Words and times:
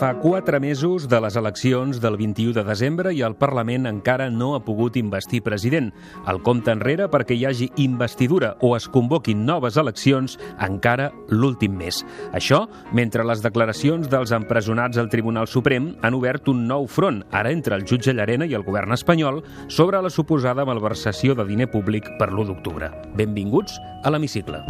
Fa 0.00 0.14
quatre 0.16 0.56
mesos 0.64 1.10
de 1.12 1.18
les 1.20 1.34
eleccions 1.36 1.98
del 2.00 2.14
21 2.16 2.54
de 2.56 2.62
desembre 2.64 3.10
i 3.12 3.18
el 3.20 3.34
Parlament 3.36 3.84
encara 3.84 4.30
no 4.32 4.54
ha 4.56 4.62
pogut 4.64 4.94
investir 4.96 5.42
president. 5.44 5.90
El 6.24 6.40
compte 6.40 6.72
enrere 6.72 7.10
perquè 7.12 7.36
hi 7.36 7.44
hagi 7.44 7.68
investidura 7.84 8.54
o 8.64 8.70
es 8.78 8.86
convoquin 8.88 9.44
noves 9.44 9.76
eleccions 9.76 10.38
encara 10.56 11.10
l'últim 11.28 11.76
mes. 11.76 12.00
Això 12.32 12.62
mentre 12.96 13.28
les 13.28 13.44
declaracions 13.44 14.08
dels 14.08 14.32
empresonats 14.32 14.96
al 14.96 15.12
Tribunal 15.12 15.52
Suprem 15.52 15.92
han 16.00 16.16
obert 16.16 16.48
un 16.48 16.64
nou 16.64 16.88
front, 16.88 17.20
ara 17.28 17.52
entre 17.52 17.76
el 17.76 17.84
jutge 17.84 18.16
Llarena 18.16 18.48
i 18.48 18.56
el 18.56 18.64
govern 18.64 18.96
espanyol, 18.96 19.44
sobre 19.68 20.00
la 20.00 20.08
suposada 20.08 20.64
malversació 20.64 21.36
de 21.36 21.44
diner 21.44 21.68
públic 21.68 22.08
per 22.16 22.32
l'1 22.32 22.54
d'octubre. 22.54 22.88
Benvinguts 23.20 23.76
a 24.00 24.16
l'Hemicicle. 24.16 24.64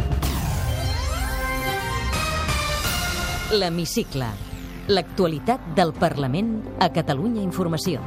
L'Hemicicle. 3.55 4.50
L'actualitat 4.89 5.61
del 5.77 5.93
Parlament 5.93 6.55
a 6.81 6.87
Catalunya 6.89 7.43
Informació. 7.45 8.01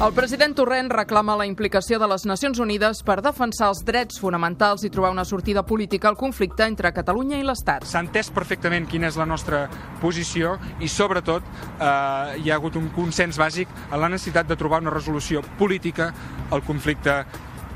El 0.00 0.14
president 0.16 0.54
Torrent 0.56 0.88
reclama 0.88 1.34
la 1.36 1.44
implicació 1.44 1.98
de 2.00 2.06
les 2.08 2.22
Nacions 2.24 2.56
Unides 2.64 3.02
per 3.04 3.18
defensar 3.20 3.68
els 3.68 3.82
drets 3.84 4.16
fonamentals 4.22 4.86
i 4.88 4.90
trobar 4.90 5.10
una 5.12 5.26
sortida 5.28 5.60
política 5.68 6.08
al 6.08 6.16
conflicte 6.16 6.64
entre 6.64 6.94
Catalunya 6.96 7.36
i 7.36 7.44
l'Estat. 7.44 7.84
S'ha 7.84 8.00
entès 8.00 8.32
perfectament 8.32 8.88
quina 8.88 9.10
és 9.12 9.20
la 9.20 9.28
nostra 9.28 9.66
posició 10.00 10.54
i, 10.80 10.88
sobretot, 10.88 11.44
eh, 11.44 12.40
hi 12.40 12.48
ha 12.48 12.56
hagut 12.56 12.80
un 12.80 12.88
consens 12.96 13.36
bàsic 13.36 13.68
en 13.90 14.00
la 14.00 14.08
necessitat 14.08 14.48
de 14.48 14.56
trobar 14.56 14.80
una 14.80 14.96
resolució 14.96 15.44
política 15.60 16.08
al 16.50 16.64
conflicte 16.64 17.20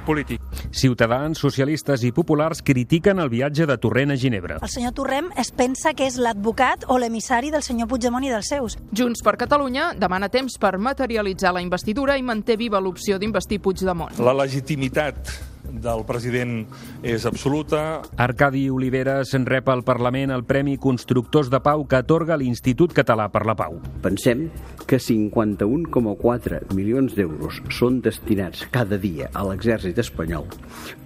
polític. 0.05 0.43
Ciutadans, 0.75 1.41
socialistes 1.41 2.05
i 2.05 2.13
populars 2.15 2.63
critiquen 2.65 3.23
el 3.23 3.31
viatge 3.33 3.67
de 3.67 3.79
Torrent 3.81 4.15
a 4.15 4.19
Ginebra. 4.21 4.59
El 4.63 4.73
senyor 4.73 4.95
Torrent 4.97 5.31
es 5.41 5.51
pensa 5.55 5.95
que 5.97 6.09
és 6.09 6.19
l'advocat 6.21 6.87
o 6.89 6.99
l'emissari 7.01 7.51
del 7.55 7.65
senyor 7.67 7.89
Puigdemont 7.91 8.25
i 8.27 8.33
dels 8.33 8.53
seus. 8.53 8.79
Junts 8.93 9.25
per 9.25 9.37
Catalunya 9.41 9.93
demana 9.99 10.29
temps 10.29 10.59
per 10.61 10.77
materialitzar 10.79 11.55
la 11.57 11.65
investidura 11.65 12.19
i 12.19 12.23
manté 12.23 12.59
viva 12.61 12.81
l'opció 12.81 13.19
d'investir 13.19 13.61
Puigdemont. 13.65 14.21
La 14.21 14.37
legitimitat 14.37 15.54
del 15.83 16.05
president 16.07 16.67
és 17.03 17.25
absoluta. 17.27 18.03
Arcadi 18.21 18.69
Oliveres 18.71 19.33
rep 19.49 19.69
al 19.73 19.85
Parlament 19.87 20.33
el 20.35 20.45
Premi 20.45 20.77
Constructors 20.79 21.51
de 21.53 21.61
Pau 21.65 21.87
que 21.89 22.01
atorga 22.01 22.39
l'Institut 22.41 22.95
Català 22.97 23.31
per 23.33 23.45
la 23.49 23.57
Pau. 23.59 23.81
Pensem 24.05 24.47
que 24.87 25.01
51,4 25.01 26.63
milions 26.75 27.17
d'euros 27.17 27.61
són 27.75 28.01
destinats 28.05 28.67
cada 28.71 28.99
dia 29.01 29.31
a 29.33 29.45
l'exèrcit 29.49 29.99
espanyol 29.99 30.49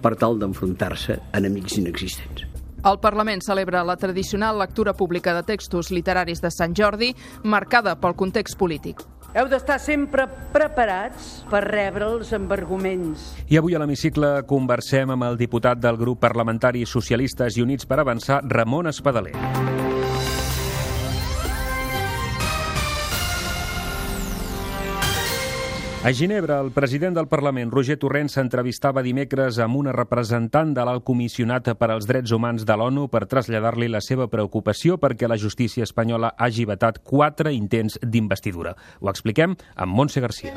per 0.03 0.15
tal 0.19 0.39
d'enfrontar-se 0.39 1.19
a 1.19 1.37
enemics 1.41 1.79
inexistents. 1.81 2.45
El 2.79 2.99
Parlament 3.03 3.41
celebra 3.43 3.83
la 3.83 3.97
tradicional 3.99 4.59
lectura 4.59 4.93
pública 4.95 5.33
de 5.35 5.43
textos 5.43 5.91
literaris 5.91 6.39
de 6.39 6.51
Sant 6.51 6.75
Jordi, 6.77 7.11
marcada 7.43 7.97
pel 7.99 8.15
context 8.15 8.55
polític. 8.59 9.03
Heu 9.29 9.45
d'estar 9.45 9.77
sempre 9.77 10.23
preparats 10.49 11.43
per 11.51 11.61
rebre'ls 11.67 12.31
amb 12.33 12.49
arguments. 12.55 13.27
I 13.45 13.59
avui 13.61 13.77
a 13.77 13.81
l'hemicicle 13.81 14.39
conversem 14.49 15.13
amb 15.13 15.27
el 15.27 15.37
diputat 15.37 15.77
del 15.77 16.01
grup 16.01 16.23
parlamentari 16.25 16.81
Socialistes 16.89 17.59
i 17.59 17.61
Units 17.61 17.85
per 17.85 18.01
Avançar, 18.01 18.41
Ramon 18.49 18.89
Espadaler. 18.89 19.35
A 26.01 26.13
Ginebra, 26.13 26.61
el 26.61 26.71
president 26.71 27.17
del 27.17 27.27
Parlament, 27.27 27.73
Roger 27.75 27.97
Torrent, 27.99 28.29
s'entrevistava 28.31 29.01
dimecres 29.03 29.57
amb 29.59 29.75
una 29.81 29.91
representant 29.91 30.71
de 30.71 30.85
l'alt 30.87 31.03
comissionat 31.03 31.67
per 31.75 31.89
als 31.91 32.07
drets 32.07 32.31
humans 32.31 32.63
de 32.63 32.77
l'ONU 32.79 33.09
per 33.11 33.25
traslladar-li 33.27 33.91
la 33.91 33.99
seva 33.99 34.29
preocupació 34.31 34.95
perquè 34.95 35.27
la 35.27 35.37
justícia 35.37 35.83
espanyola 35.83 36.31
hagi 36.37 36.63
vetat 36.69 37.01
quatre 37.03 37.51
intents 37.51 37.99
d'investidura. 37.99 38.77
Ho 39.03 39.11
expliquem 39.11 39.59
amb 39.75 39.91
Montse 39.99 40.23
Garcia. 40.23 40.55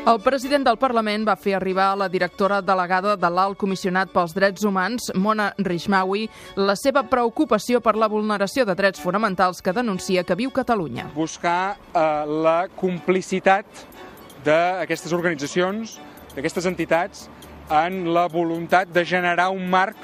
El 0.00 0.16
president 0.24 0.64
del 0.64 0.78
Parlament 0.80 1.26
va 1.28 1.34
fer 1.36 1.52
arribar 1.52 1.90
a 1.92 1.96
la 2.00 2.06
directora 2.08 2.62
delegada 2.64 3.18
de 3.20 3.28
l'Alt 3.28 3.58
Comissionat 3.60 4.08
pels 4.14 4.32
Drets 4.32 4.64
Humans, 4.64 5.10
Mona 5.14 5.50
Rishmawi, 5.60 6.22
la 6.56 6.72
seva 6.80 7.02
preocupació 7.04 7.82
per 7.84 7.92
la 8.00 8.08
vulneració 8.08 8.64
de 8.64 8.74
drets 8.78 9.02
fonamentals 9.04 9.60
que 9.60 9.74
denuncia 9.76 10.24
que 10.24 10.38
viu 10.40 10.54
Catalunya. 10.56 11.10
Buscar 11.12 11.76
eh, 11.76 12.00
la 12.46 12.64
complicitat 12.80 13.84
d'aquestes 14.46 15.12
organitzacions, 15.12 15.98
d'aquestes 16.32 16.70
entitats, 16.72 17.28
en 17.68 18.14
la 18.14 18.24
voluntat 18.32 18.88
de 18.88 19.04
generar 19.04 19.50
un 19.52 19.68
marc 19.68 20.00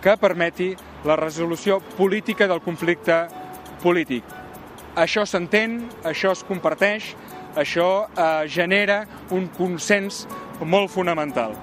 que 0.00 0.16
permeti 0.16 0.72
la 1.04 1.20
resolució 1.20 1.82
política 2.00 2.48
del 2.48 2.64
conflicte 2.64 3.26
polític. 3.84 4.24
Això 4.96 5.28
s'entén, 5.28 5.82
això 6.08 6.32
es 6.32 6.40
comparteix, 6.48 7.12
això 7.56 8.06
eh, 8.06 8.44
genera 8.48 9.04
un 9.30 9.48
consens 9.56 10.26
molt 10.64 10.92
fonamental. 10.92 11.56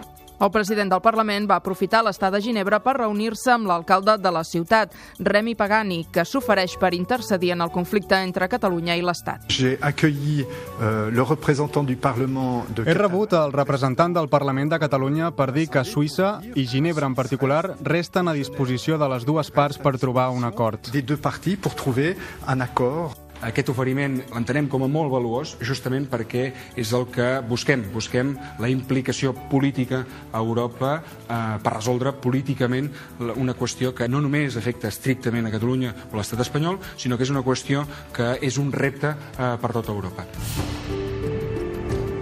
El 0.44 0.52
president 0.52 0.90
del 0.92 1.00
Parlament 1.00 1.46
va 1.48 1.56
aprofitar 1.62 2.02
l'estat 2.04 2.34
de 2.34 2.42
Ginebra 2.44 2.82
per 2.84 2.98
reunir-se 2.98 3.54
amb 3.54 3.70
l'alcalde 3.70 4.18
de 4.20 4.32
la 4.34 4.42
ciutat, 4.44 4.92
Remi 5.24 5.54
Pagani, 5.56 6.02
que 6.12 6.26
s'ofereix 6.28 6.76
per 6.82 6.92
intercedir 6.98 7.54
en 7.54 7.64
el 7.64 7.72
conflicte 7.72 8.20
entre 8.20 8.50
Catalunya 8.52 8.98
i 9.00 9.06
l'Estat. 9.06 9.48
Euh, 9.54 11.10
le 11.14 11.24
représentant 11.24 11.88
du 11.88 11.96
Parlement 11.96 12.66
de 12.76 12.84
He 12.84 12.98
rebut 12.98 13.32
el 13.40 13.54
representant 13.54 14.12
del 14.12 14.28
Parlament 14.28 14.74
de 14.74 14.82
Catalunya 14.84 15.32
per 15.32 15.54
dir 15.54 15.70
que 15.70 15.86
Suïssa 15.88 16.42
i 16.56 16.68
Ginebra 16.68 17.08
en 17.08 17.16
particular 17.16 17.78
resten 17.82 18.28
a 18.28 18.36
disposició 18.36 18.98
de 18.98 19.08
les 19.16 19.24
dues 19.24 19.52
parts 19.52 19.78
per 19.78 19.96
trobar 19.98 20.32
un 20.32 20.44
acord. 20.44 20.92
des 20.92 21.04
deux 21.04 21.22
parties 21.22 21.56
pour 21.56 21.76
trouver 21.76 22.18
un 22.48 22.60
accord. 22.62 23.23
Aquest 23.44 23.70
oferiment 23.74 24.16
l'entenem 24.32 24.70
com 24.72 24.86
a 24.86 24.90
molt 24.92 25.12
valuós 25.12 25.56
justament 25.68 26.06
perquè 26.12 26.46
és 26.80 26.94
el 26.96 27.08
que 27.12 27.28
busquem. 27.50 27.84
Busquem 27.94 28.34
la 28.64 28.70
implicació 28.72 29.34
política 29.52 30.04
a 30.32 30.40
Europa 30.40 30.96
eh, 31.02 31.38
per 31.64 31.76
resoldre 31.76 32.16
políticament 32.24 32.90
una 33.36 33.58
qüestió 33.60 33.92
que 33.96 34.08
no 34.08 34.24
només 34.24 34.58
afecta 34.60 34.92
estrictament 34.94 35.50
a 35.50 35.54
Catalunya 35.54 35.94
o 36.12 36.20
l'estat 36.20 36.46
espanyol, 36.46 36.80
sinó 36.96 37.18
que 37.18 37.28
és 37.28 37.34
una 37.34 37.44
qüestió 37.44 37.84
que 38.16 38.38
és 38.42 38.60
un 38.62 38.72
repte 38.72 39.12
eh, 39.14 39.56
per 39.60 39.74
tota 39.76 39.92
Europa. 39.92 40.28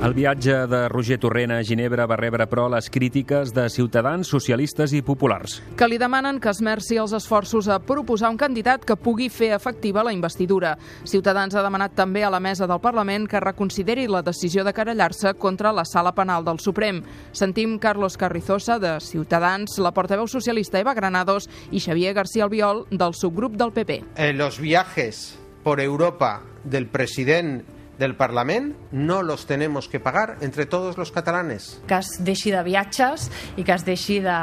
El 0.01 0.15
viatge 0.17 0.65
de 0.65 0.89
Roger 0.89 1.19
Torrent 1.21 1.51
a 1.53 1.59
Ginebra 1.61 2.07
va 2.09 2.15
rebre, 2.17 2.47
però, 2.49 2.63
les 2.73 2.87
crítiques 2.89 3.51
de 3.53 3.67
ciutadans, 3.69 4.25
socialistes 4.33 4.95
i 4.97 5.03
populars. 5.05 5.59
que 5.77 5.87
li 5.87 5.99
demanen 6.01 6.39
que 6.39 6.49
esmerci 6.49 6.97
els 6.97 7.13
esforços 7.13 7.67
a 7.67 7.77
proposar 7.77 8.31
un 8.31 8.37
candidat 8.37 8.83
que 8.83 8.95
pugui 8.95 9.29
fer 9.29 9.51
efectiva 9.53 10.03
la 10.03 10.11
investidura. 10.11 10.75
Ciutadans 11.03 11.53
ha 11.53 11.61
demanat 11.61 11.93
també 11.93 12.23
a 12.23 12.31
la 12.31 12.39
mesa 12.39 12.65
del 12.65 12.79
Parlament 12.81 13.27
que 13.27 13.39
reconsideri 13.39 14.07
la 14.07 14.23
decisió 14.23 14.63
de 14.63 14.73
querellar-se 14.73 15.35
contra 15.35 15.71
la 15.71 15.85
sala 15.85 16.15
penal 16.15 16.43
del 16.43 16.57
Suprem. 16.59 17.03
Sentim 17.31 17.77
Carlos 17.77 18.17
Carrizosa, 18.17 18.79
de 18.79 18.99
Ciutadans, 18.99 19.77
la 19.77 19.93
portaveu 19.93 20.27
socialista 20.27 20.79
Eva 20.79 20.95
Granados 20.95 21.47
i 21.69 21.79
Xavier 21.79 22.15
García 22.15 22.45
Albiol, 22.45 22.87
del 22.89 23.13
subgrup 23.13 23.53
del 23.53 23.71
PP. 23.71 24.03
Eh, 24.15 24.33
los 24.33 24.59
viajes 24.59 25.37
por 25.63 25.79
Europa 25.79 26.41
del 26.63 26.87
presidente 26.87 27.80
del 27.99 28.15
Parlament 28.15 28.75
no 28.91 29.21
los 29.21 29.45
tenemos 29.45 29.87
que 29.87 29.99
pagar 29.99 30.37
entre 30.41 30.65
todos 30.65 30.97
los 30.97 31.11
catalanes. 31.11 31.79
que 31.87 31.97
es 31.97 32.17
deixi 32.23 32.51
de 32.51 32.63
viatges 32.63 33.29
i 33.57 33.63
que 33.63 33.73
es 33.73 33.85
deixi 33.85 34.19
de, 34.19 34.39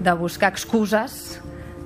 de 0.00 0.12
buscar 0.12 0.52
excuses 0.52 1.40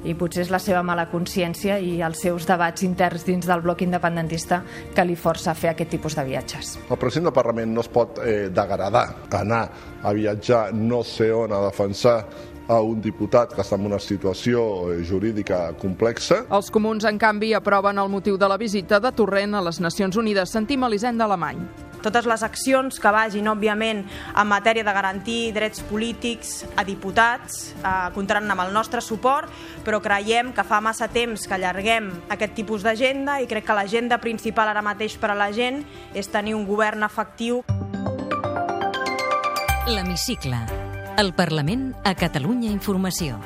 i 0.06 0.14
potser 0.14 0.44
és 0.44 0.50
la 0.52 0.60
seva 0.62 0.82
mala 0.86 1.08
consciència 1.10 1.78
i 1.82 2.00
els 2.04 2.20
seus 2.22 2.46
debats 2.46 2.84
interns 2.86 3.24
dins 3.26 3.46
del 3.46 3.62
bloc 3.64 3.82
independentista 3.82 4.62
que 4.94 5.04
li 5.04 5.16
força 5.16 5.50
a 5.50 5.54
fer 5.58 5.72
aquest 5.72 5.90
tipus 5.96 6.14
de 6.14 6.24
viatges. 6.24 6.76
El 6.90 7.00
president 7.00 7.30
del 7.30 7.36
Parlament 7.36 7.74
no 7.74 7.82
es 7.82 7.88
pot 7.90 8.20
eh, 8.22 8.48
degradar 8.54 9.06
anar 9.36 9.64
a 10.02 10.12
viatjar 10.12 10.72
no 10.74 11.02
sé 11.04 11.32
on 11.32 11.52
a 11.52 11.64
defensar 11.66 12.20
a 12.68 12.80
un 12.82 13.00
diputat 13.00 13.54
que 13.54 13.62
està 13.62 13.78
en 13.78 13.86
una 13.86 14.00
situació 14.02 14.92
eh, 14.92 15.00
jurídica 15.06 15.70
complexa. 15.80 16.44
Els 16.50 16.70
comuns, 16.74 17.06
en 17.08 17.18
canvi, 17.18 17.52
aproven 17.54 17.98
el 18.02 18.10
motiu 18.12 18.38
de 18.38 18.48
la 18.50 18.58
visita 18.60 19.00
de 19.00 19.12
Torrent 19.14 19.54
a 19.54 19.64
les 19.64 19.80
Nacions 19.80 20.16
Unides. 20.16 20.50
Sentim 20.52 20.84
Elisenda 20.86 21.26
Alemany. 21.26 21.66
totes 22.06 22.26
les 22.28 22.42
accions 22.46 23.00
que 23.02 23.10
vagin, 23.10 23.48
òbviament, 23.50 24.04
en 24.06 24.46
matèria 24.46 24.84
de 24.86 24.94
garantir 24.94 25.50
drets 25.56 25.82
polítics 25.88 26.60
a 26.78 26.84
diputats, 26.86 27.74
eh, 27.82 28.10
comptaran 28.14 28.50
amb 28.50 28.62
el 28.62 28.72
nostre 28.72 29.00
suport, 29.00 29.50
però 29.82 30.00
creiem 30.00 30.52
que 30.54 30.62
fa 30.62 30.80
massa 30.80 31.08
temps 31.08 31.48
que 31.48 31.54
allarguem 31.54 32.12
aquest 32.28 32.54
tipus 32.54 32.86
d'agenda 32.86 33.40
i 33.40 33.50
crec 33.50 33.66
que 33.66 33.74
l'agenda 33.74 34.18
principal 34.18 34.68
ara 34.68 34.82
mateix 34.82 35.18
per 35.18 35.30
a 35.30 35.34
la 35.34 35.50
gent 35.50 35.82
és 36.14 36.28
tenir 36.28 36.54
un 36.54 36.66
govern 36.66 37.02
efectiu. 37.02 37.64
L'Hemicicle. 39.86 40.85
El 41.16 41.32
Parlament 41.32 41.94
a 42.04 42.12
Catalunya 42.14 42.68
Informació. 42.68 43.38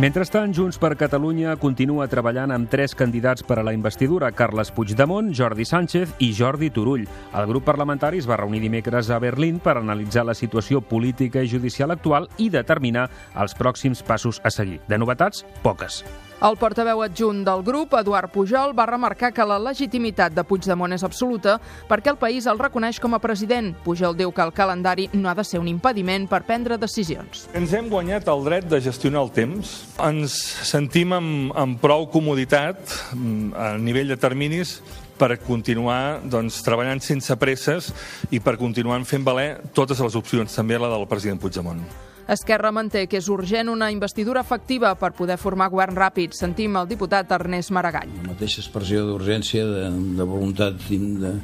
Mentrestant, 0.00 0.54
Junts 0.56 0.78
per 0.80 0.94
Catalunya 0.96 1.52
continua 1.60 2.06
treballant 2.08 2.54
amb 2.54 2.70
tres 2.72 2.96
candidats 2.96 3.44
per 3.44 3.58
a 3.60 3.64
la 3.66 3.74
investidura, 3.76 4.32
Carles 4.32 4.72
Puigdemont, 4.72 5.28
Jordi 5.36 5.66
Sánchez 5.68 6.16
i 6.24 6.32
Jordi 6.32 6.72
Turull. 6.72 7.04
El 7.36 7.46
grup 7.52 7.68
parlamentari 7.68 8.24
es 8.24 8.26
va 8.26 8.40
reunir 8.40 8.62
dimecres 8.64 9.12
a 9.12 9.20
Berlín 9.20 9.60
per 9.60 9.76
analitzar 9.76 10.24
la 10.24 10.34
situació 10.34 10.80
política 10.80 11.44
i 11.44 11.52
judicial 11.52 11.92
actual 11.92 12.30
i 12.38 12.48
determinar 12.48 13.10
els 13.36 13.52
pròxims 13.54 14.00
passos 14.02 14.40
a 14.42 14.50
seguir. 14.50 14.80
De 14.88 14.96
novetats, 14.96 15.44
poques. 15.62 16.00
El 16.44 16.58
portaveu 16.60 17.00
adjunt 17.00 17.38
del 17.40 17.62
grup, 17.64 17.94
Eduard 17.96 18.28
Pujol, 18.28 18.74
va 18.76 18.84
remarcar 18.84 19.30
que 19.32 19.44
la 19.48 19.56
legitimitat 19.56 20.34
de 20.36 20.42
Puigdemont 20.44 20.92
és 20.92 21.04
absoluta 21.06 21.54
perquè 21.88 22.12
el 22.12 22.18
país 22.20 22.44
el 22.50 22.60
reconeix 22.60 22.98
com 23.00 23.16
a 23.16 23.20
president. 23.22 23.70
Pujol 23.86 24.12
diu 24.18 24.28
que 24.28 24.44
el 24.44 24.52
calendari 24.52 25.08
no 25.14 25.30
ha 25.30 25.34
de 25.38 25.46
ser 25.48 25.62
un 25.62 25.72
impediment 25.72 26.28
per 26.28 26.42
prendre 26.44 26.76
decisions. 26.76 27.46
Ens 27.56 27.72
hem 27.72 27.88
guanyat 27.88 28.28
el 28.28 28.44
dret 28.44 28.68
de 28.68 28.82
gestionar 28.84 29.24
el 29.24 29.32
temps. 29.32 29.72
Ens 30.04 30.36
sentim 30.68 31.16
amb, 31.16 31.56
amb 31.56 31.80
prou 31.80 32.10
comoditat 32.12 32.92
mm, 33.14 33.56
a 33.56 33.72
nivell 33.80 34.12
de 34.12 34.20
terminis 34.20 34.82
per 35.16 35.38
continuar 35.40 36.20
doncs, 36.28 36.60
treballant 36.66 37.00
sense 37.00 37.40
presses 37.40 37.94
i 38.28 38.44
per 38.44 38.58
continuar 38.60 39.00
fent 39.08 39.24
valer 39.24 39.54
totes 39.72 39.96
les 40.04 40.20
opcions, 40.20 40.60
també 40.60 40.76
la 40.76 40.92
del 40.92 41.08
president 41.08 41.40
Puigdemont. 41.40 41.86
Esquerra 42.28 42.70
manté 42.72 43.04
que 43.10 43.18
és 43.20 43.28
urgent 43.28 43.68
una 43.68 43.90
investidura 43.92 44.40
efectiva 44.40 44.94
per 44.96 45.12
poder 45.16 45.36
formar 45.40 45.68
govern 45.72 45.96
ràpid. 45.98 46.32
Sentim 46.36 46.78
el 46.80 46.88
diputat 46.88 47.32
Ernest 47.36 47.72
Maragall. 47.74 48.12
La 48.22 48.32
mateixa 48.32 48.62
expressió 48.62 49.04
d'urgència, 49.08 49.64
de, 49.68 49.88
de 50.16 50.26
voluntat 50.28 50.80
de, 50.88 51.34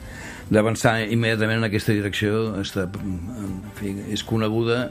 d'avançar 0.50 0.96
immediatament 1.12 1.60
en 1.60 1.68
aquesta 1.68 1.94
direcció 1.94 2.56
està, 2.62 2.88
en 3.00 3.60
fi, 3.78 3.94
és 4.10 4.24
coneguda 4.26 4.90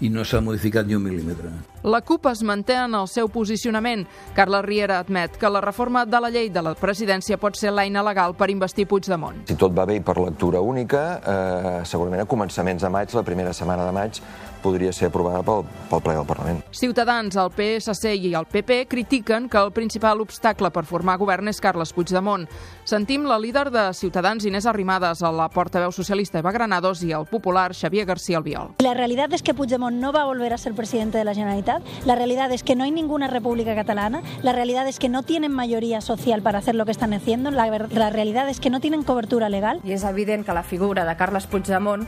i 0.00 0.10
no 0.10 0.24
s'ha 0.24 0.40
modificat 0.40 0.86
ni 0.86 0.96
un 0.96 1.04
mil·límetre. 1.04 1.52
La 1.84 2.00
CUP 2.00 2.26
es 2.30 2.42
manté 2.42 2.78
en 2.80 2.94
el 2.96 3.08
seu 3.12 3.28
posicionament. 3.28 4.06
Carla 4.34 4.62
Riera 4.64 4.98
admet 5.02 5.36
que 5.36 5.50
la 5.50 5.60
reforma 5.60 6.06
de 6.06 6.20
la 6.20 6.30
llei 6.32 6.48
de 6.48 6.62
la 6.64 6.72
presidència 6.74 7.36
pot 7.36 7.58
ser 7.60 7.74
l'eina 7.76 8.02
legal 8.02 8.32
per 8.34 8.48
investir 8.48 8.86
Puigdemont. 8.88 9.44
Si 9.50 9.58
tot 9.60 9.76
va 9.76 9.84
bé 9.84 9.98
i 9.98 10.00
per 10.00 10.16
lectura 10.16 10.62
única, 10.64 11.04
eh, 11.20 11.84
segurament 11.84 12.24
a 12.24 12.26
començaments 12.26 12.82
de 12.82 12.88
maig, 12.88 13.12
la 13.12 13.22
primera 13.22 13.52
setmana 13.52 13.84
de 13.84 13.92
maig, 13.92 14.22
podria 14.64 14.94
ser 14.96 15.10
aprovada 15.10 15.42
pel, 15.44 15.66
pel 15.90 16.00
ple 16.00 16.14
del 16.16 16.24
Parlament. 16.24 16.62
Ciutadans, 16.72 17.36
el 17.36 17.50
PSC 17.52 18.14
i 18.16 18.32
el 18.32 18.48
PP 18.48 18.86
critiquen 18.88 19.50
que 19.52 19.60
el 19.60 19.74
principal 19.76 20.22
obstacle 20.24 20.70
per 20.72 20.86
formar 20.88 21.18
govern 21.20 21.52
és 21.52 21.60
Carles 21.60 21.92
Puigdemont. 21.92 22.48
Sentim 22.88 23.28
la 23.28 23.36
líder 23.38 23.68
de 23.74 23.84
Ciutadans, 23.92 24.46
Inés 24.48 24.64
Arrimadas, 24.64 25.20
a 25.20 25.32
la 25.32 25.50
portaveu 25.52 25.92
socialista 25.92 26.40
Eva 26.40 26.54
Granados 26.56 27.04
i 27.04 27.12
el 27.12 27.28
popular 27.28 27.74
Xavier 27.76 28.06
García 28.08 28.38
Albiol. 28.40 28.72
La 28.80 28.94
realidad 28.94 29.32
es 29.34 29.42
que 29.42 29.52
Puigdemont 29.52 29.83
no 29.90 30.12
va 30.12 30.22
a 30.22 30.24
volver 30.24 30.52
a 30.52 30.58
ser 30.58 30.74
presidente 30.74 31.18
de 31.18 31.24
la 31.24 31.34
Generalitat. 31.34 31.82
La 32.04 32.14
realidad 32.14 32.52
es 32.52 32.62
que 32.62 32.76
no 32.76 32.84
hay 32.84 32.90
ninguna 32.90 33.28
república 33.28 33.74
catalana. 33.74 34.22
La 34.42 34.52
realidad 34.52 34.86
es 34.88 34.98
que 34.98 35.08
no 35.08 35.22
tienen 35.22 35.52
mayoría 35.52 36.00
social 36.00 36.42
para 36.42 36.58
hacer 36.58 36.74
lo 36.74 36.84
que 36.84 36.92
están 36.92 37.12
haciendo. 37.12 37.50
La, 37.50 37.66
la 37.66 38.10
realidad 38.10 38.48
es 38.48 38.60
que 38.60 38.70
no 38.70 38.80
tienen 38.80 39.02
cobertura 39.02 39.48
legal. 39.48 39.80
I 39.84 39.92
és 39.92 40.04
evident 40.04 40.44
que 40.46 40.54
la 40.54 40.62
figura 40.62 41.04
de 41.04 41.16
Carles 41.16 41.46
Puigdemont 41.46 42.06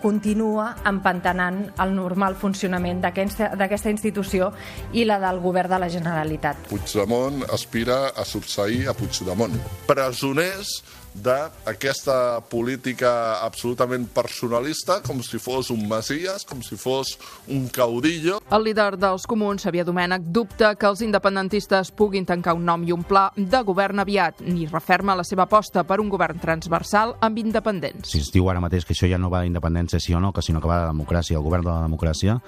continua 0.00 0.76
empantanant 0.88 1.66
el 1.82 1.92
normal 1.94 2.36
funcionament 2.40 3.02
d'aquesta 3.04 3.92
institució 3.92 4.50
i 4.96 5.04
la 5.04 5.20
del 5.20 5.40
govern 5.44 5.74
de 5.74 5.80
la 5.82 5.90
Generalitat. 5.92 6.70
Puigdemont 6.70 7.44
aspira 7.52 8.08
a 8.16 8.24
subsair 8.24 8.88
a 8.88 8.94
Puigdemont. 8.96 9.58
Presoners 9.86 10.80
d'aquesta 11.14 12.40
política 12.50 13.40
absolutament 13.44 14.06
personalista, 14.14 15.00
com 15.02 15.22
si 15.22 15.40
fos 15.42 15.70
un 15.74 15.86
masies, 15.88 16.44
com 16.46 16.62
si 16.62 16.78
fos 16.78 17.16
un 17.48 17.68
caudillo. 17.68 18.38
El 18.50 18.64
líder 18.64 18.96
dels 19.00 19.26
comuns, 19.28 19.64
Xavier 19.64 19.84
Domènech, 19.86 20.22
dubta 20.30 20.74
que 20.78 20.88
els 20.88 21.02
independentistes 21.04 21.90
puguin 21.96 22.26
tancar 22.26 22.54
un 22.58 22.64
nom 22.66 22.84
i 22.86 22.94
un 22.94 23.04
pla 23.04 23.28
de 23.36 23.62
govern 23.66 24.02
aviat, 24.02 24.42
ni 24.46 24.66
referma 24.70 25.16
la 25.18 25.26
seva 25.26 25.48
aposta 25.48 25.84
per 25.84 26.00
un 26.00 26.08
govern 26.12 26.40
transversal 26.40 27.16
amb 27.20 27.42
independents. 27.42 28.10
Si 28.10 28.22
es 28.22 28.30
diu 28.32 28.48
ara 28.50 28.62
mateix 28.62 28.86
que 28.86 28.94
això 28.94 29.10
ja 29.10 29.18
no 29.18 29.30
va 29.32 29.42
d'independència 29.44 30.00
sí 30.00 30.14
o 30.14 30.20
no, 30.22 30.32
que 30.32 30.42
sinó 30.42 30.62
que 30.62 30.70
va 30.70 30.84
de 30.84 30.90
democràcia, 30.92 31.38
el 31.38 31.46
govern 31.46 31.66
de 31.66 31.72
la 31.72 31.86
democràcia, 31.86 32.38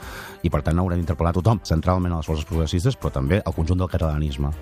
i 0.43 0.51
per 0.51 0.63
tant 0.63 0.79
haurem 0.79 1.03
d'interpel·lar 1.03 1.35
tothom, 1.37 1.63
centralment 1.67 2.15
a 2.15 2.23
les 2.23 2.31
forces 2.31 2.47
progressistes, 2.49 2.99
però 2.99 3.13
també 3.13 3.43
al 3.45 3.57
conjunt 3.57 3.83
del 3.83 3.91
catalanisme. 3.91 4.53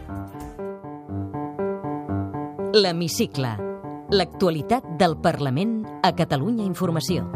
L'Hemicicle 2.71 3.70
L'actualitat 4.11 4.83
del 4.99 5.13
Parlament 5.23 5.85
a 6.03 6.11
Catalunya 6.19 6.65
Informació. 6.67 7.29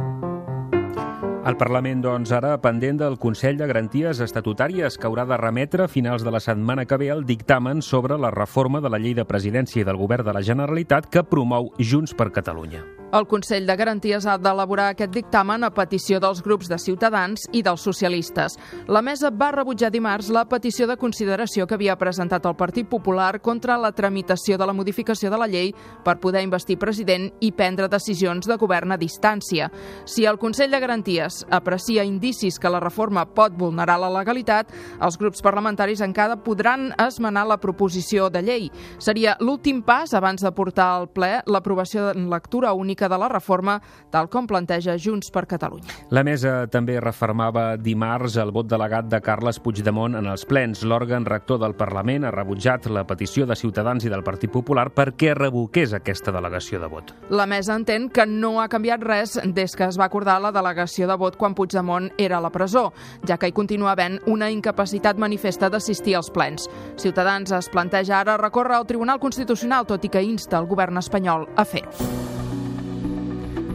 El 1.46 1.54
Parlament, 1.60 2.00
doncs, 2.02 2.32
ara 2.34 2.56
pendent 2.58 2.98
del 2.98 3.14
Consell 3.22 3.60
de 3.60 3.68
Garanties 3.70 4.18
Estatutàries 4.24 4.98
que 4.98 5.06
haurà 5.06 5.22
de 5.30 5.38
remetre 5.38 5.84
a 5.84 5.92
finals 5.92 6.26
de 6.26 6.32
la 6.34 6.42
setmana 6.42 6.82
que 6.90 6.98
ve 6.98 7.12
el 7.14 7.22
dictamen 7.28 7.78
sobre 7.78 8.18
la 8.18 8.32
reforma 8.34 8.82
de 8.82 8.90
la 8.90 8.98
llei 8.98 9.14
de 9.14 9.28
presidència 9.28 9.84
i 9.84 9.86
del 9.86 10.00
govern 10.02 10.26
de 10.26 10.34
la 10.34 10.42
Generalitat 10.42 11.06
que 11.06 11.22
promou 11.22 11.70
Junts 11.78 12.16
per 12.18 12.32
Catalunya. 12.34 12.82
El 13.14 13.28
Consell 13.30 13.62
de 13.62 13.76
Garanties 13.78 14.24
ha 14.26 14.32
d'elaborar 14.42 14.88
aquest 14.90 15.12
dictamen 15.14 15.62
a 15.62 15.68
petició 15.70 16.18
dels 16.18 16.40
grups 16.42 16.66
de 16.66 16.74
Ciutadans 16.82 17.44
i 17.54 17.60
dels 17.62 17.84
socialistes. 17.86 18.56
La 18.90 19.04
mesa 19.06 19.28
va 19.30 19.52
rebutjar 19.54 19.92
dimarts 19.94 20.32
la 20.34 20.42
petició 20.50 20.88
de 20.90 20.96
consideració 20.98 21.68
que 21.70 21.76
havia 21.76 21.94
presentat 21.94 22.48
el 22.50 22.56
Partit 22.58 22.88
Popular 22.90 23.38
contra 23.40 23.76
la 23.78 23.92
tramitació 23.94 24.58
de 24.58 24.66
la 24.66 24.74
modificació 24.74 25.30
de 25.30 25.38
la 25.38 25.46
llei 25.46 25.70
per 26.02 26.16
poder 26.18 26.42
investir 26.42 26.74
president 26.82 27.28
i 27.38 27.52
prendre 27.54 27.86
decisions 27.92 28.48
de 28.50 28.56
govern 28.58 28.96
a 28.96 28.98
distància. 28.98 29.70
Si 30.10 30.26
el 30.26 30.40
Consell 30.42 30.74
de 30.74 30.82
Garanties 30.82 31.44
aprecia 31.54 32.02
indicis 32.02 32.58
que 32.58 32.72
la 32.72 32.82
reforma 32.82 33.28
pot 33.30 33.54
vulnerar 33.54 34.00
la 34.02 34.10
legalitat, 34.10 34.74
els 34.98 35.20
grups 35.22 35.44
parlamentaris 35.46 36.02
encara 36.02 36.40
podran 36.42 36.90
esmenar 36.98 37.46
la 37.46 37.60
proposició 37.62 38.26
de 38.26 38.42
llei. 38.42 38.68
Seria 38.98 39.38
l'últim 39.38 39.84
pas 39.86 40.18
abans 40.18 40.42
de 40.42 40.50
portar 40.50 40.90
al 40.96 41.08
ple 41.14 41.36
l'aprovació 41.46 42.10
en 42.10 42.26
lectura 42.26 42.74
única 42.74 43.03
de 43.08 43.18
la 43.18 43.28
reforma, 43.28 43.78
tal 44.10 44.28
com 44.32 44.46
planteja 44.46 44.96
Junts 44.98 45.30
per 45.34 45.46
Catalunya. 45.50 45.90
La 46.10 46.24
mesa 46.24 46.66
també 46.70 46.98
refermava 47.00 47.76
dimarts 47.76 48.38
el 48.40 48.52
vot 48.54 48.68
delegat 48.70 49.08
de 49.10 49.20
Carles 49.24 49.60
Puigdemont 49.60 50.18
en 50.18 50.28
els 50.30 50.44
plens. 50.48 50.84
L'òrgan 50.84 51.26
rector 51.28 51.60
del 51.62 51.76
Parlament 51.78 52.24
ha 52.24 52.34
rebutjat 52.34 52.88
la 52.92 53.06
petició 53.08 53.46
de 53.46 53.56
Ciutadans 53.56 54.04
i 54.04 54.12
del 54.12 54.24
Partit 54.26 54.52
Popular 54.52 54.88
perquè 54.94 55.34
revoqués 55.36 55.94
aquesta 55.96 56.32
delegació 56.34 56.80
de 56.82 56.90
vot. 56.90 57.14
La 57.30 57.46
mesa 57.46 57.76
entén 57.76 58.08
que 58.10 58.26
no 58.26 58.58
ha 58.60 58.68
canviat 58.68 59.02
res 59.04 59.38
des 59.44 59.76
que 59.76 59.88
es 59.88 59.98
va 60.00 60.08
acordar 60.08 60.40
la 60.42 60.52
delegació 60.54 61.08
de 61.10 61.16
vot 61.20 61.38
quan 61.40 61.54
Puigdemont 61.54 62.10
era 62.18 62.38
a 62.38 62.44
la 62.44 62.52
presó, 62.54 62.90
ja 63.26 63.38
que 63.38 63.48
hi 63.48 63.56
continua 63.56 63.92
havent 63.92 64.20
una 64.30 64.50
incapacitat 64.50 65.18
manifesta 65.18 65.70
d'assistir 65.70 66.16
als 66.18 66.30
plens. 66.30 66.68
Ciutadans 67.00 67.52
es 67.52 67.70
planteja 67.72 68.20
ara 68.20 68.38
recórrer 68.40 68.78
al 68.78 68.86
Tribunal 68.86 69.20
Constitucional, 69.20 69.86
tot 69.86 70.04
i 70.04 70.12
que 70.12 70.22
insta 70.22 70.60
el 70.60 70.70
govern 70.70 71.00
espanyol 71.00 71.48
a 71.56 71.64
fer-ho. 71.64 72.43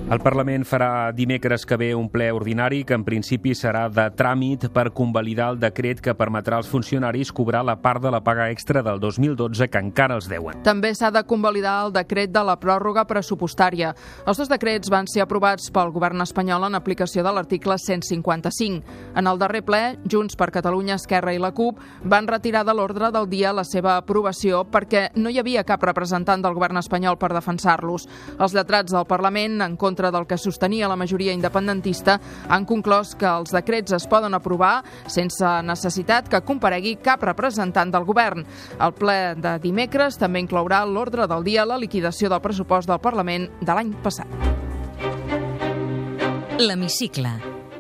El 0.09 0.23
Parlament 0.25 0.63
farà 0.65 1.11
dimecres 1.13 1.67
que 1.69 1.77
ve 1.77 1.91
un 1.93 2.07
ple 2.09 2.31
ordinari 2.33 2.79
que 2.81 2.95
en 2.97 3.03
principi 3.05 3.51
serà 3.53 3.83
de 3.93 4.07
tràmit 4.17 4.63
per 4.73 4.87
convalidar 4.97 5.51
el 5.53 5.59
decret 5.61 5.99
que 6.01 6.15
permetrà 6.17 6.57
als 6.57 6.69
funcionaris 6.71 7.29
cobrar 7.29 7.61
la 7.61 7.75
part 7.77 8.01
de 8.01 8.09
la 8.09 8.23
paga 8.25 8.47
extra 8.49 8.81
del 8.81 8.97
2012 8.99 9.67
que 9.69 9.77
encara 9.77 10.17
els 10.17 10.25
deuen. 10.25 10.63
També 10.65 10.95
s'ha 10.97 11.11
de 11.13 11.21
convalidar 11.29 11.75
el 11.83 11.93
decret 11.93 12.33
de 12.33 12.41
la 12.41 12.55
pròrroga 12.57 13.03
pressupostària. 13.05 13.91
Els 14.25 14.41
dos 14.41 14.49
decrets 14.49 14.89
van 14.89 15.05
ser 15.05 15.21
aprovats 15.21 15.69
pel 15.69 15.93
govern 15.93 16.25
espanyol 16.25 16.65
en 16.65 16.79
aplicació 16.79 17.21
de 17.21 17.35
l'article 17.37 17.77
155. 17.77 18.81
En 19.13 19.29
el 19.29 19.37
darrer 19.37 19.61
ple, 19.61 19.83
Junts 20.09 20.33
per 20.33 20.49
Catalunya, 20.49 20.97
Esquerra 20.97 21.37
i 21.37 21.43
la 21.43 21.53
CUP 21.53 21.77
van 22.09 22.25
retirar 22.25 22.65
de 22.65 22.73
l'ordre 22.73 23.11
del 23.13 23.29
dia 23.29 23.53
la 23.53 23.63
seva 23.63 23.99
aprovació 24.01 24.65
perquè 24.65 25.11
no 25.21 25.29
hi 25.29 25.37
havia 25.37 25.67
cap 25.69 25.85
representant 25.85 26.41
del 26.41 26.57
govern 26.57 26.81
espanyol 26.81 27.21
per 27.21 27.29
defensar-los. 27.37 28.09
Els 28.39 28.57
lletrats 28.57 28.97
del 28.97 29.05
Parlament, 29.05 29.61
en 29.61 29.77
contra 29.77 29.98
contra 29.99 30.11
del 30.11 30.27
que 30.27 30.37
sostenia 30.37 30.87
la 30.87 30.95
majoria 30.95 31.33
independentista, 31.35 32.19
han 32.47 32.63
conclòs 32.63 33.17
que 33.19 33.27
els 33.27 33.51
decrets 33.51 33.91
es 33.91 34.05
poden 34.07 34.31
aprovar 34.37 34.79
sense 35.11 35.43
necessitat 35.67 36.29
que 36.31 36.39
comparegui 36.47 36.95
cap 37.03 37.25
representant 37.27 37.91
del 37.91 38.07
govern. 38.07 38.45
El 38.79 38.95
ple 38.95 39.35
de 39.35 39.57
dimecres 39.59 40.15
també 40.15 40.39
inclourà 40.39 40.85
l'ordre 40.87 41.27
del 41.27 41.43
dia 41.43 41.67
la 41.67 41.77
liquidació 41.77 42.31
del 42.31 42.39
pressupost 42.39 42.87
del 42.87 43.03
Parlament 43.03 43.49
de 43.59 43.75
l'any 43.75 43.91
passat. 43.99 44.31
L'Hemicicle. 46.59 47.35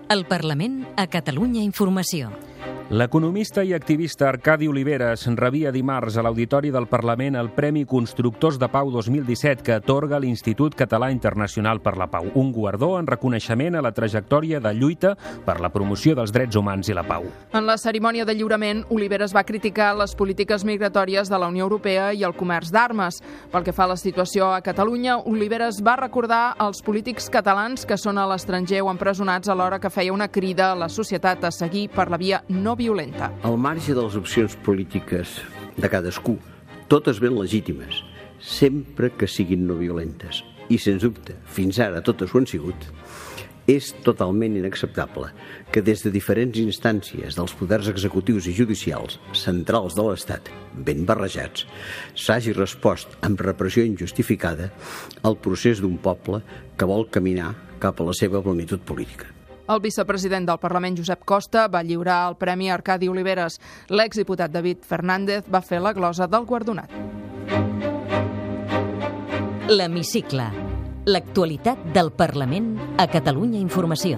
El 0.09 0.25
Parlament 0.27 0.81
a 0.97 1.07
Catalunya 1.07 1.63
Informació. 1.63 2.48
L'economista 2.91 3.61
i 3.61 3.73
activista 3.73 4.27
Arcadi 4.27 4.65
Oliveres 4.65 5.27
rebia 5.37 5.69
dimarts 5.69 6.15
a 6.17 6.23
l'Auditori 6.25 6.71
del 6.73 6.87
Parlament 6.89 7.35
el 7.37 7.51
Premi 7.53 7.83
Constructors 7.85 8.55
de 8.57 8.65
Pau 8.65 8.89
2017 8.89 9.61
que 9.61 9.75
atorga 9.75 10.17
l'Institut 10.17 10.73
Català 10.73 11.11
Internacional 11.13 11.83
per 11.85 11.93
la 12.01 12.07
Pau, 12.09 12.31
un 12.33 12.49
guardó 12.51 12.95
en 12.97 13.05
reconeixement 13.05 13.77
a 13.77 13.83
la 13.85 13.91
trajectòria 13.93 14.57
de 14.59 14.71
lluita 14.73 15.11
per 15.45 15.59
la 15.61 15.69
promoció 15.69 16.15
dels 16.17 16.33
drets 16.33 16.57
humans 16.57 16.89
i 16.89 16.95
la 16.97 17.03
pau. 17.05 17.27
En 17.53 17.67
la 17.67 17.75
cerimònia 17.77 18.25
de 18.25 18.33
lliurament, 18.33 18.81
Oliveres 18.89 19.37
va 19.37 19.45
criticar 19.45 19.91
les 19.93 20.15
polítiques 20.17 20.65
migratòries 20.65 21.29
de 21.29 21.37
la 21.37 21.51
Unió 21.53 21.67
Europea 21.69 22.09
i 22.09 22.25
el 22.25 22.33
comerç 22.33 22.73
d'armes. 22.73 23.21
Pel 23.53 23.67
que 23.69 23.75
fa 23.77 23.85
a 23.85 23.91
la 23.93 23.99
situació 24.01 24.49
a 24.49 24.63
Catalunya, 24.65 25.19
Oliveres 25.29 25.83
va 25.85 25.99
recordar 26.01 26.55
als 26.57 26.81
polítics 26.81 27.29
catalans 27.29 27.85
que 27.85 28.01
són 28.01 28.17
a 28.17 28.25
l'estranger 28.33 28.81
o 28.81 28.89
empresonats 28.89 29.53
alhora 29.53 29.77
que 29.77 29.93
feia 29.93 30.17
una 30.17 30.31
crida 30.33 30.71
a 30.71 30.81
la 30.87 30.89
societat 30.89 31.45
a 31.45 31.53
seguir 31.53 31.85
per 31.93 32.09
la 32.09 32.17
via 32.17 32.41
no 32.49 32.78
violenta. 32.79 33.33
Al 33.43 33.59
marge 33.59 33.93
de 33.93 34.01
les 34.01 34.15
opcions 34.15 34.55
polítiques 34.63 35.35
de 35.75 35.89
cadascú, 35.91 36.37
totes 36.87 37.19
ben 37.19 37.35
legítimes, 37.35 37.99
sempre 38.39 39.11
que 39.11 39.27
siguin 39.27 39.67
no 39.67 39.75
violentes, 39.75 40.45
i 40.71 40.79
sens 40.79 41.03
dubte, 41.03 41.35
fins 41.45 41.79
ara 41.83 41.99
totes 42.05 42.31
ho 42.31 42.39
han 42.39 42.47
sigut, 42.47 42.87
és 43.69 43.91
totalment 44.01 44.55
inacceptable 44.57 45.27
que 45.73 45.83
des 45.85 46.01
de 46.01 46.09
diferents 46.09 46.57
instàncies 46.57 47.35
dels 47.37 47.53
poders 47.59 47.89
executius 47.91 48.47
i 48.49 48.55
judicials 48.57 49.19
centrals 49.37 49.97
de 49.97 50.05
l'Estat, 50.07 50.49
ben 50.73 51.03
barrejats, 51.05 51.67
s'hagi 52.15 52.55
respost 52.57 53.19
amb 53.27 53.43
repressió 53.45 53.85
injustificada 53.85 54.71
al 55.21 55.37
procés 55.37 55.83
d'un 55.83 55.99
poble 56.01 56.41
que 56.79 56.89
vol 56.89 57.05
caminar 57.11 57.51
cap 57.83 57.99
a 57.99 58.09
la 58.09 58.15
seva 58.17 58.41
plenitud 58.41 58.81
política. 58.87 59.38
El 59.69 59.81
vicepresident 59.83 60.47
del 60.49 60.57
Parlament, 60.57 60.95
Josep 60.97 61.21
Costa, 61.29 61.67
va 61.69 61.83
lliurar 61.85 62.23
el 62.31 62.35
Premi 62.41 62.71
Arcadi 62.73 63.07
Oliveres. 63.07 63.59
L'exdiputat 63.93 64.49
David 64.49 64.81
Fernández 64.81 65.45
va 65.45 65.61
fer 65.61 65.77
la 65.85 65.93
glosa 65.93 66.25
del 66.25 66.47
guardonat. 66.49 66.89
L'Hemicicle. 69.69 70.47
L'actualitat 71.05 71.85
del 71.93 72.09
Parlament 72.17 72.71
a 72.97 73.05
Catalunya 73.13 73.61
Informació. 73.61 74.17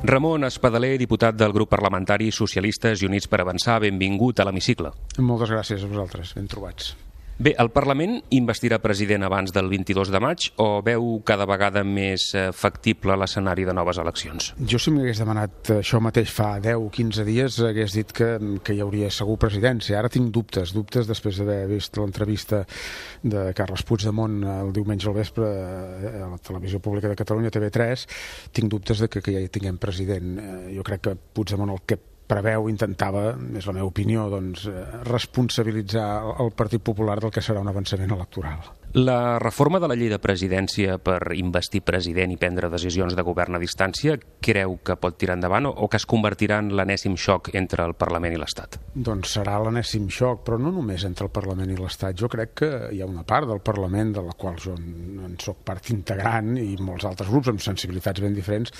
Ramon 0.00 0.48
Espadaler, 0.48 0.94
diputat 0.96 1.36
del 1.36 1.52
grup 1.52 1.68
parlamentari 1.76 2.32
Socialistes 2.32 3.04
i 3.04 3.10
Units 3.10 3.28
per 3.28 3.42
Avançar, 3.44 3.82
benvingut 3.84 4.40
a 4.40 4.48
l'Hemicicle. 4.48 4.96
Moltes 5.20 5.52
gràcies 5.52 5.84
a 5.84 5.92
vosaltres, 5.92 6.32
ben 6.40 6.48
trobats. 6.48 6.94
Bé, 7.40 7.54
el 7.56 7.70
Parlament 7.72 8.18
investirà 8.36 8.76
president 8.84 9.22
abans 9.24 9.54
del 9.56 9.70
22 9.72 10.10
de 10.12 10.18
maig 10.20 10.50
o 10.60 10.82
veu 10.84 11.06
cada 11.24 11.46
vegada 11.48 11.80
més 11.88 12.26
eh, 12.36 12.50
factible 12.52 13.14
l'escenari 13.16 13.64
de 13.64 13.72
noves 13.72 13.96
eleccions? 14.02 14.50
Jo 14.60 14.76
si 14.76 14.92
m'hagués 14.92 15.22
demanat 15.22 15.70
això 15.78 16.02
mateix 16.04 16.28
fa 16.36 16.50
10 16.60 16.76
o 16.76 16.90
15 16.92 17.24
dies 17.24 17.56
hagués 17.64 17.96
dit 17.96 18.12
que, 18.12 18.28
que 18.60 18.76
hi 18.76 18.82
hauria 18.84 19.08
segur 19.08 19.38
presidència. 19.40 19.96
Ara 19.96 20.12
tinc 20.12 20.28
dubtes, 20.36 20.74
dubtes 20.76 21.08
després 21.08 21.40
d'haver 21.40 21.64
vist 21.72 21.96
l'entrevista 21.96 22.60
de 23.24 23.46
Carles 23.56 23.86
Puigdemont 23.88 24.36
el 24.58 24.76
diumenge 24.76 25.08
al 25.08 25.16
vespre 25.16 25.48
eh, 25.48 26.14
a 26.20 26.28
la 26.34 26.42
televisió 26.44 26.84
pública 26.84 27.08
de 27.08 27.16
Catalunya, 27.22 27.56
TV3, 27.56 28.04
tinc 28.52 28.68
dubtes 28.68 29.00
de 29.00 29.08
que, 29.08 29.24
que 29.24 29.38
ja 29.38 29.40
hi 29.40 29.48
tinguem 29.48 29.80
president. 29.80 30.36
Eh, 30.44 30.62
jo 30.76 30.84
crec 30.84 31.08
que 31.08 31.16
Puigdemont 31.16 31.72
el 31.72 31.86
que 31.88 32.02
preveu, 32.30 32.68
intentava, 32.70 33.30
és 33.58 33.66
la 33.66 33.76
meva 33.76 33.88
opinió, 33.90 34.28
doncs, 34.32 34.66
eh, 34.70 34.84
responsabilitzar 35.08 36.10
el 36.44 36.54
Partit 36.56 36.82
Popular 36.82 37.18
del 37.20 37.34
que 37.34 37.42
serà 37.44 37.62
un 37.62 37.72
avançament 37.72 38.14
electoral. 38.16 38.70
La 38.92 39.38
reforma 39.38 39.78
de 39.78 39.86
la 39.86 39.94
llei 39.94 40.08
de 40.10 40.18
presidència 40.18 40.96
per 40.98 41.20
investir 41.38 41.84
president 41.86 42.32
i 42.34 42.38
prendre 42.40 42.66
decisions 42.72 43.14
de 43.14 43.22
govern 43.22 43.54
a 43.54 43.60
distància 43.62 44.16
creu 44.42 44.80
que 44.82 44.96
pot 44.98 45.14
tirar 45.14 45.36
endavant 45.38 45.68
o 45.70 45.86
que 45.86 46.00
es 46.00 46.06
convertirà 46.10 46.58
en 46.58 46.72
l'anèssim 46.74 47.14
xoc 47.14 47.52
entre 47.54 47.84
el 47.86 47.94
Parlament 47.94 48.34
i 48.34 48.40
l'Estat? 48.40 48.80
Doncs 48.94 49.36
serà 49.36 49.60
l'anèssim 49.62 50.08
xoc, 50.10 50.42
però 50.42 50.58
no 50.58 50.72
només 50.74 51.04
entre 51.06 51.28
el 51.28 51.30
Parlament 51.30 51.70
i 51.70 51.78
l'Estat. 51.78 52.18
Jo 52.18 52.26
crec 52.32 52.56
que 52.62 52.72
hi 52.90 52.98
ha 52.98 53.06
una 53.06 53.22
part 53.22 53.46
del 53.46 53.62
Parlament, 53.62 54.10
de 54.18 54.26
la 54.26 54.34
qual 54.34 54.58
jo 54.58 54.74
en 54.74 55.38
soc 55.38 55.62
part 55.70 55.92
integrant, 55.94 56.56
i 56.58 56.74
molts 56.82 57.06
altres 57.06 57.30
grups 57.30 57.54
amb 57.54 57.62
sensibilitats 57.62 58.26
ben 58.26 58.34
diferents, 58.34 58.74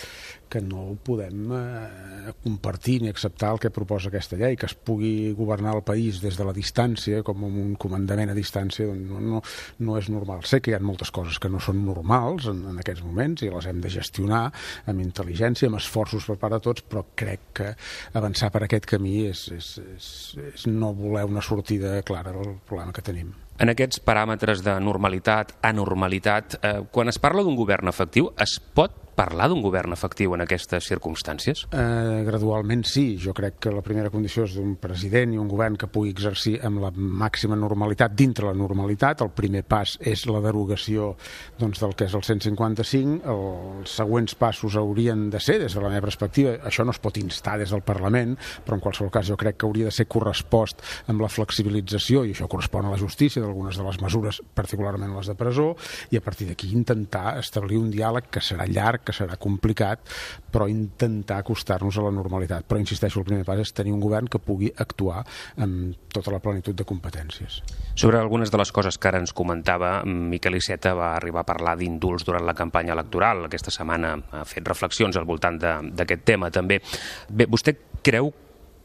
que 0.50 0.60
no 0.60 0.96
podem 1.06 1.52
eh, 1.54 2.32
compartir 2.42 2.98
ni 3.02 3.08
acceptar 3.08 3.52
el 3.54 3.60
que 3.62 3.70
proposa 3.72 4.10
aquesta 4.10 4.36
llei, 4.40 4.58
que 4.58 4.66
es 4.68 4.74
pugui 4.74 5.32
governar 5.38 5.76
el 5.78 5.84
país 5.86 6.20
des 6.20 6.36
de 6.36 6.46
la 6.46 6.54
distància, 6.56 7.22
com 7.26 7.46
un 7.46 7.76
comandament 7.80 8.32
a 8.32 8.36
distància, 8.36 8.88
doncs 8.90 9.06
no, 9.08 9.20
no, 9.22 9.42
no 9.86 9.98
és 10.00 10.10
normal. 10.12 10.42
Sé 10.48 10.60
que 10.60 10.72
hi 10.72 10.76
ha 10.76 10.82
moltes 10.82 11.12
coses 11.14 11.38
que 11.40 11.50
no 11.52 11.62
són 11.62 11.84
normals 11.86 12.50
en, 12.50 12.64
en 12.72 12.80
aquests 12.82 13.04
moments 13.06 13.46
i 13.46 13.52
les 13.52 13.70
hem 13.70 13.80
de 13.84 13.92
gestionar 13.92 14.46
amb 14.90 15.04
intel·ligència, 15.04 15.70
amb 15.70 15.80
esforços 15.80 16.26
per 16.28 16.38
part 16.42 16.58
de 16.58 16.62
tots, 16.66 16.84
però 16.86 17.06
crec 17.14 17.52
que 17.60 17.70
avançar 18.18 18.50
per 18.50 18.64
aquest 18.66 18.90
camí 18.90 19.20
és, 19.30 19.46
és, 19.54 19.70
és, 19.96 20.10
és 20.50 20.66
no 20.70 20.92
voler 20.98 21.24
una 21.30 21.44
sortida 21.44 22.00
clara 22.02 22.34
al 22.34 22.58
problema 22.66 22.92
que 22.96 23.06
tenim. 23.06 23.32
En 23.60 23.68
aquests 23.68 24.00
paràmetres 24.00 24.62
de 24.64 24.72
normalitat, 24.80 25.52
anormalitat, 25.68 26.54
eh, 26.64 26.80
quan 26.90 27.12
es 27.12 27.18
parla 27.20 27.42
d'un 27.44 27.58
govern 27.58 27.92
efectiu, 27.92 28.30
es 28.40 28.56
pot 28.74 29.10
parlar 29.20 29.50
d'un 29.50 29.60
govern 29.60 29.92
efectiu 29.92 30.32
en 30.34 30.44
aquestes 30.44 30.86
circumstàncies? 30.88 31.66
Eh, 31.76 32.22
gradualment 32.24 32.86
sí. 32.88 33.18
Jo 33.20 33.34
crec 33.36 33.58
que 33.60 33.72
la 33.74 33.82
primera 33.84 34.08
condició 34.12 34.46
és 34.46 34.54
d'un 34.56 34.76
president 34.80 35.34
i 35.34 35.40
un 35.40 35.48
govern 35.50 35.76
que 35.76 35.90
pugui 35.92 36.12
exercir 36.14 36.54
amb 36.64 36.80
la 36.80 36.90
màxima 36.94 37.58
normalitat 37.58 38.14
dintre 38.16 38.46
la 38.48 38.56
normalitat. 38.56 39.20
El 39.20 39.32
primer 39.36 39.62
pas 39.68 39.96
és 40.00 40.24
la 40.30 40.40
derogació 40.40 41.14
doncs, 41.58 41.82
del 41.82 41.94
que 41.94 42.08
és 42.08 42.16
el 42.16 42.24
155. 42.24 43.20
Els 43.34 43.96
següents 44.00 44.36
passos 44.40 44.78
haurien 44.80 45.28
de 45.30 45.40
ser, 45.40 45.58
des 45.60 45.74
de 45.74 45.84
la 45.84 45.92
meva 45.92 46.06
perspectiva, 46.08 46.56
això 46.64 46.86
no 46.86 46.96
es 46.96 47.02
pot 47.02 47.20
instar 47.20 47.58
des 47.60 47.70
del 47.70 47.84
Parlament, 47.84 48.36
però 48.64 48.78
en 48.78 48.84
qualsevol 48.84 49.12
cas 49.12 49.28
jo 49.28 49.36
crec 49.36 49.60
que 49.60 49.68
hauria 49.68 49.90
de 49.90 49.94
ser 49.94 50.08
correspost 50.08 50.80
amb 51.08 51.20
la 51.20 51.28
flexibilització, 51.28 52.24
i 52.24 52.32
això 52.32 52.48
correspon 52.48 52.88
a 52.88 52.94
la 52.94 53.00
justícia, 53.00 53.44
d'algunes 53.50 53.76
de 53.76 53.86
les 53.86 54.00
mesures, 54.00 54.40
particularment 54.54 55.12
les 55.16 55.30
de 55.30 55.36
presó, 55.38 55.74
i 56.10 56.18
a 56.18 56.24
partir 56.24 56.48
d'aquí 56.48 56.70
intentar 56.72 57.36
establir 57.40 57.80
un 57.80 57.90
diàleg 57.92 58.30
que 58.32 58.42
serà 58.44 58.66
llarg, 58.70 59.04
que 59.04 59.14
serà 59.16 59.36
complicat, 59.40 60.02
però 60.50 60.68
intentar 60.70 61.40
acostar-nos 61.42 61.98
a 61.98 62.06
la 62.06 62.14
normalitat. 62.14 62.66
Però, 62.68 62.80
insisteixo, 62.80 63.20
el 63.20 63.28
primer 63.28 63.46
pas 63.48 63.60
és 63.62 63.74
tenir 63.76 63.94
un 63.94 64.02
govern 64.02 64.30
que 64.30 64.40
pugui 64.42 64.70
actuar 64.70 65.24
amb 65.60 65.96
tota 66.10 66.32
la 66.34 66.40
plenitud 66.42 66.76
de 66.76 66.86
competències. 66.86 67.60
Sobre 67.94 68.18
algunes 68.18 68.50
de 68.50 68.58
les 68.60 68.72
coses 68.72 68.98
que 68.98 69.10
ara 69.10 69.20
ens 69.22 69.34
comentava, 69.36 70.00
Miquel 70.06 70.58
Iceta 70.58 70.94
va 70.98 71.14
arribar 71.16 71.44
a 71.44 71.48
parlar 71.48 71.76
d'indults 71.78 72.26
durant 72.26 72.46
la 72.46 72.56
campanya 72.58 72.94
electoral. 72.96 73.46
Aquesta 73.46 73.74
setmana 73.74 74.16
ha 74.32 74.44
fet 74.48 74.66
reflexions 74.66 75.16
al 75.16 75.28
voltant 75.28 75.58
d'aquest 75.60 76.24
tema, 76.26 76.50
també. 76.54 76.80
Bé, 77.28 77.46
vostè 77.50 77.76
creu 78.02 78.32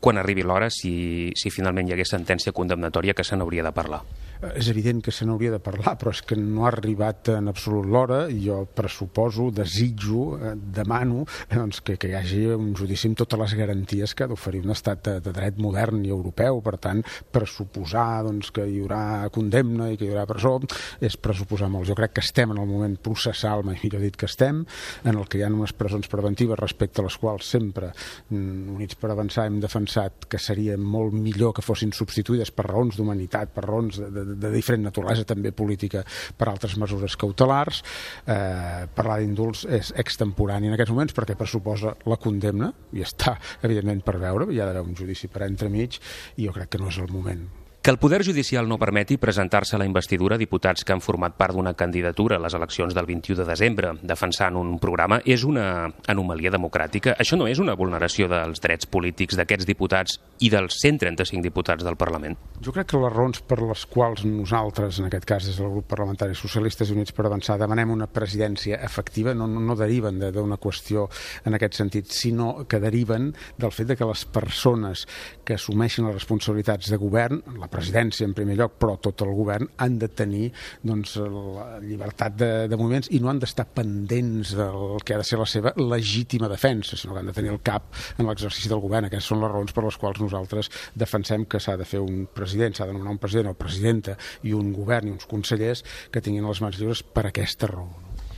quan 0.05 0.19
arribi 0.21 0.43
l'hora, 0.45 0.69
si, 0.69 1.31
si 1.33 1.49
finalment 1.49 1.87
hi 1.89 1.95
hagués 1.95 2.11
sentència 2.13 2.53
condemnatòria, 2.53 3.15
que 3.17 3.23
se 3.25 3.37
n'hauria 3.39 3.63
de 3.65 3.71
parlar? 3.73 4.03
Eh, 4.41 4.53
és 4.59 4.69
evident 4.71 5.01
que 5.03 5.13
se 5.15 5.25
n'hauria 5.25 5.53
de 5.53 5.61
parlar, 5.63 5.95
però 5.99 6.13
és 6.15 6.21
que 6.25 6.37
no 6.39 6.65
ha 6.65 6.71
arribat 6.71 7.31
en 7.35 7.49
absolut 7.51 7.87
l'hora 7.87 8.25
jo 8.31 8.63
pressuposo, 8.75 9.49
desitjo, 9.55 10.25
eh, 10.37 10.53
demano 10.55 11.25
eh, 11.49 11.55
doncs, 11.55 11.81
que, 11.85 11.97
que 12.01 12.11
hi 12.11 12.17
hagi 12.19 12.43
un 12.55 12.73
judici 12.77 13.09
amb 13.09 13.19
totes 13.21 13.39
les 13.39 13.55
garanties 13.59 14.15
que 14.15 14.25
ha 14.25 14.31
d'oferir 14.31 14.63
un 14.65 14.73
estat 14.75 15.03
de, 15.07 15.17
de 15.23 15.35
dret 15.35 15.59
modern 15.61 16.03
i 16.05 16.13
europeu. 16.13 16.61
Per 16.65 16.77
tant, 16.81 17.03
pressuposar 17.31 18.25
doncs, 18.27 18.51
que 18.55 18.65
hi 18.67 18.81
haurà 18.83 19.29
condemna 19.33 19.91
i 19.91 19.99
que 19.99 20.07
hi 20.07 20.13
haurà 20.13 20.25
presó 20.29 20.57
és 21.03 21.17
pressuposar 21.17 21.69
molt. 21.71 21.87
Jo 21.89 21.95
crec 21.97 22.15
que 22.17 22.23
estem 22.25 22.53
en 22.53 22.61
el 22.61 22.69
moment 22.69 22.95
processal, 23.01 23.63
mai 23.65 23.79
millor 23.83 24.03
dit 24.03 24.15
que 24.17 24.27
estem, 24.29 24.63
en 25.03 25.15
el 25.15 25.27
que 25.29 25.39
hi 25.39 25.45
ha 25.45 25.51
unes 25.51 25.73
presons 25.77 26.09
preventives 26.11 26.59
respecte 26.59 27.01
a 27.01 27.05
les 27.05 27.17
quals 27.21 27.47
sempre 27.55 27.91
mm, 28.29 28.75
Units 28.75 28.97
per 28.99 29.11
Avançar 29.13 29.47
hem 29.49 29.59
defensat 29.63 30.27
que 30.29 30.39
seria 30.41 30.77
molt 30.77 31.13
millor 31.15 31.53
que 31.55 31.63
fossin 31.65 31.93
substituïdes 31.95 32.51
per 32.55 32.67
raons 32.69 32.97
d'humanitat, 32.97 33.53
per 33.55 33.65
raons 33.67 33.99
de, 34.01 34.09
de, 34.11 34.24
de 34.25 34.53
diferent 34.53 34.85
naturalesa, 34.87 35.27
també 35.27 35.53
política, 35.55 36.03
per 36.37 36.49
altres 36.51 36.77
mesures 36.81 37.17
cautelars. 37.19 37.81
Eh, 38.25 38.85
parlar 38.95 39.19
d'indults 39.21 39.65
és 39.69 39.91
extemporani 40.01 40.71
en 40.71 40.77
aquests 40.77 40.95
moments 40.95 41.15
perquè 41.15 41.37
pressuposa 41.39 41.95
la 42.09 42.19
condemna, 42.21 42.71
i 42.95 43.05
està, 43.05 43.37
evidentment, 43.65 44.01
per 44.05 44.17
veure, 44.21 44.49
hi 44.51 44.61
ha 44.61 44.69
d'haver 44.69 44.85
un 44.85 44.97
judici 44.97 45.31
per 45.31 45.45
entremig, 45.49 45.99
i 46.37 46.49
jo 46.49 46.55
crec 46.55 46.75
que 46.75 46.81
no 46.81 46.91
és 46.91 46.99
el 47.01 47.13
moment. 47.13 47.64
Que 47.85 47.91
el 47.91 47.99
Poder 47.99 48.25
Judicial 48.25 48.67
no 48.67 48.79
permeti 48.81 49.19
presentar-se 49.21 49.75
a 49.75 49.77
la 49.77 49.85
investidura 49.85 50.39
diputats 50.41 50.81
que 50.81 50.89
han 50.95 51.03
format 51.05 51.35
part 51.37 51.53
d'una 51.53 51.75
candidatura 51.77 52.39
a 52.39 52.41
les 52.41 52.55
eleccions 52.57 52.95
del 52.97 53.05
21 53.05 53.37
de 53.37 53.45
desembre 53.45 53.91
defensant 54.01 54.55
un 54.57 54.79
programa 54.81 55.19
és 55.21 55.43
una 55.45 55.91
anomalia 56.09 56.49
democràtica. 56.49 57.13
Això 57.21 57.37
no 57.37 57.45
és 57.45 57.61
una 57.61 57.75
vulneració 57.77 58.25
dels 58.25 58.63
drets 58.63 58.89
polítics 58.89 59.37
d'aquests 59.37 59.67
diputats 59.69 60.17
i 60.41 60.49
dels 60.49 60.79
135 60.81 61.45
diputats 61.45 61.85
del 61.85 61.93
Parlament? 61.93 62.33
Jo 62.65 62.73
crec 62.73 62.89
que 62.89 63.03
les 63.03 63.13
raons 63.13 63.43
per 63.45 63.59
les 63.61 63.85
quals 63.85 64.25
nosaltres, 64.25 64.97
en 64.97 65.11
aquest 65.11 65.29
cas 65.29 65.45
des 65.45 65.61
del 65.61 65.69
grup 65.77 65.85
parlamentari 65.93 66.33
Socialistes 66.33 66.89
i 66.89 66.97
Units 66.97 67.13
per 67.13 67.27
Avançar, 67.29 67.59
demanem 67.61 67.93
una 67.93 68.09
presidència 68.09 68.81
efectiva 68.81 69.37
no, 69.37 69.45
no, 69.45 69.61
no 69.61 69.77
deriven 69.77 70.17
d'una 70.25 70.57
qüestió 70.57 71.05
en 71.45 71.59
aquest 71.59 71.77
sentit, 71.77 72.09
sinó 72.09 72.65
que 72.65 72.81
deriven 72.81 73.29
del 73.61 73.77
fet 73.77 73.93
de 73.93 74.01
que 74.01 74.09
les 74.09 74.25
persones 74.25 75.05
que 75.45 75.61
assumeixen 75.61 76.09
les 76.09 76.17
responsabilitats 76.17 76.89
de 76.89 76.97
govern, 76.97 77.45
la 77.61 77.69
presidència 77.75 78.25
en 78.27 78.33
primer 78.37 78.57
lloc, 78.59 78.77
però 78.81 78.95
tot 79.01 79.21
el 79.25 79.33
govern, 79.35 79.69
han 79.83 79.99
de 80.01 80.09
tenir 80.09 80.47
doncs, 80.85 81.17
la 81.19 81.81
llibertat 81.83 82.37
de, 82.39 82.49
de 82.71 82.79
moviments 82.79 83.11
i 83.13 83.21
no 83.23 83.31
han 83.31 83.41
d'estar 83.43 83.67
pendents 83.75 84.55
del 84.57 84.97
que 85.05 85.15
ha 85.15 85.21
de 85.21 85.27
ser 85.27 85.39
la 85.41 85.49
seva 85.49 85.75
legítima 85.79 86.49
defensa, 86.51 86.97
sinó 86.97 87.13
que 87.13 87.23
han 87.23 87.31
de 87.31 87.37
tenir 87.37 87.53
el 87.53 87.61
cap 87.65 87.91
en 88.17 88.29
l'exercici 88.29 88.71
del 88.71 88.83
govern. 88.83 89.09
Aquestes 89.09 89.31
són 89.33 89.43
les 89.43 89.53
raons 89.53 89.75
per 89.75 89.85
les 89.85 89.99
quals 90.01 90.23
nosaltres 90.23 90.71
defensem 90.95 91.45
que 91.49 91.61
s'ha 91.61 91.77
de 91.79 91.87
fer 91.87 92.01
un 92.03 92.25
president, 92.33 92.75
s'ha 92.77 92.89
de 92.89 92.95
nomenar 92.95 93.17
un 93.17 93.21
president 93.21 93.51
o 93.51 93.59
presidenta 93.59 94.17
i 94.43 94.55
un 94.57 94.73
govern 94.75 95.09
i 95.09 95.15
uns 95.15 95.29
consellers 95.29 95.85
que 96.11 96.23
tinguin 96.23 96.47
les 96.47 96.63
mans 96.63 96.79
lliures 96.79 97.03
per 97.03 97.27
aquesta 97.29 97.71
raó. 97.71 97.89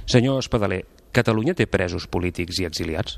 Senyor 0.08 0.39
Espadaler, 0.39 0.86
Catalunya 1.17 1.56
té 1.58 1.65
presos 1.65 2.06
polítics 2.06 2.60
i 2.62 2.67
exiliats? 2.67 3.15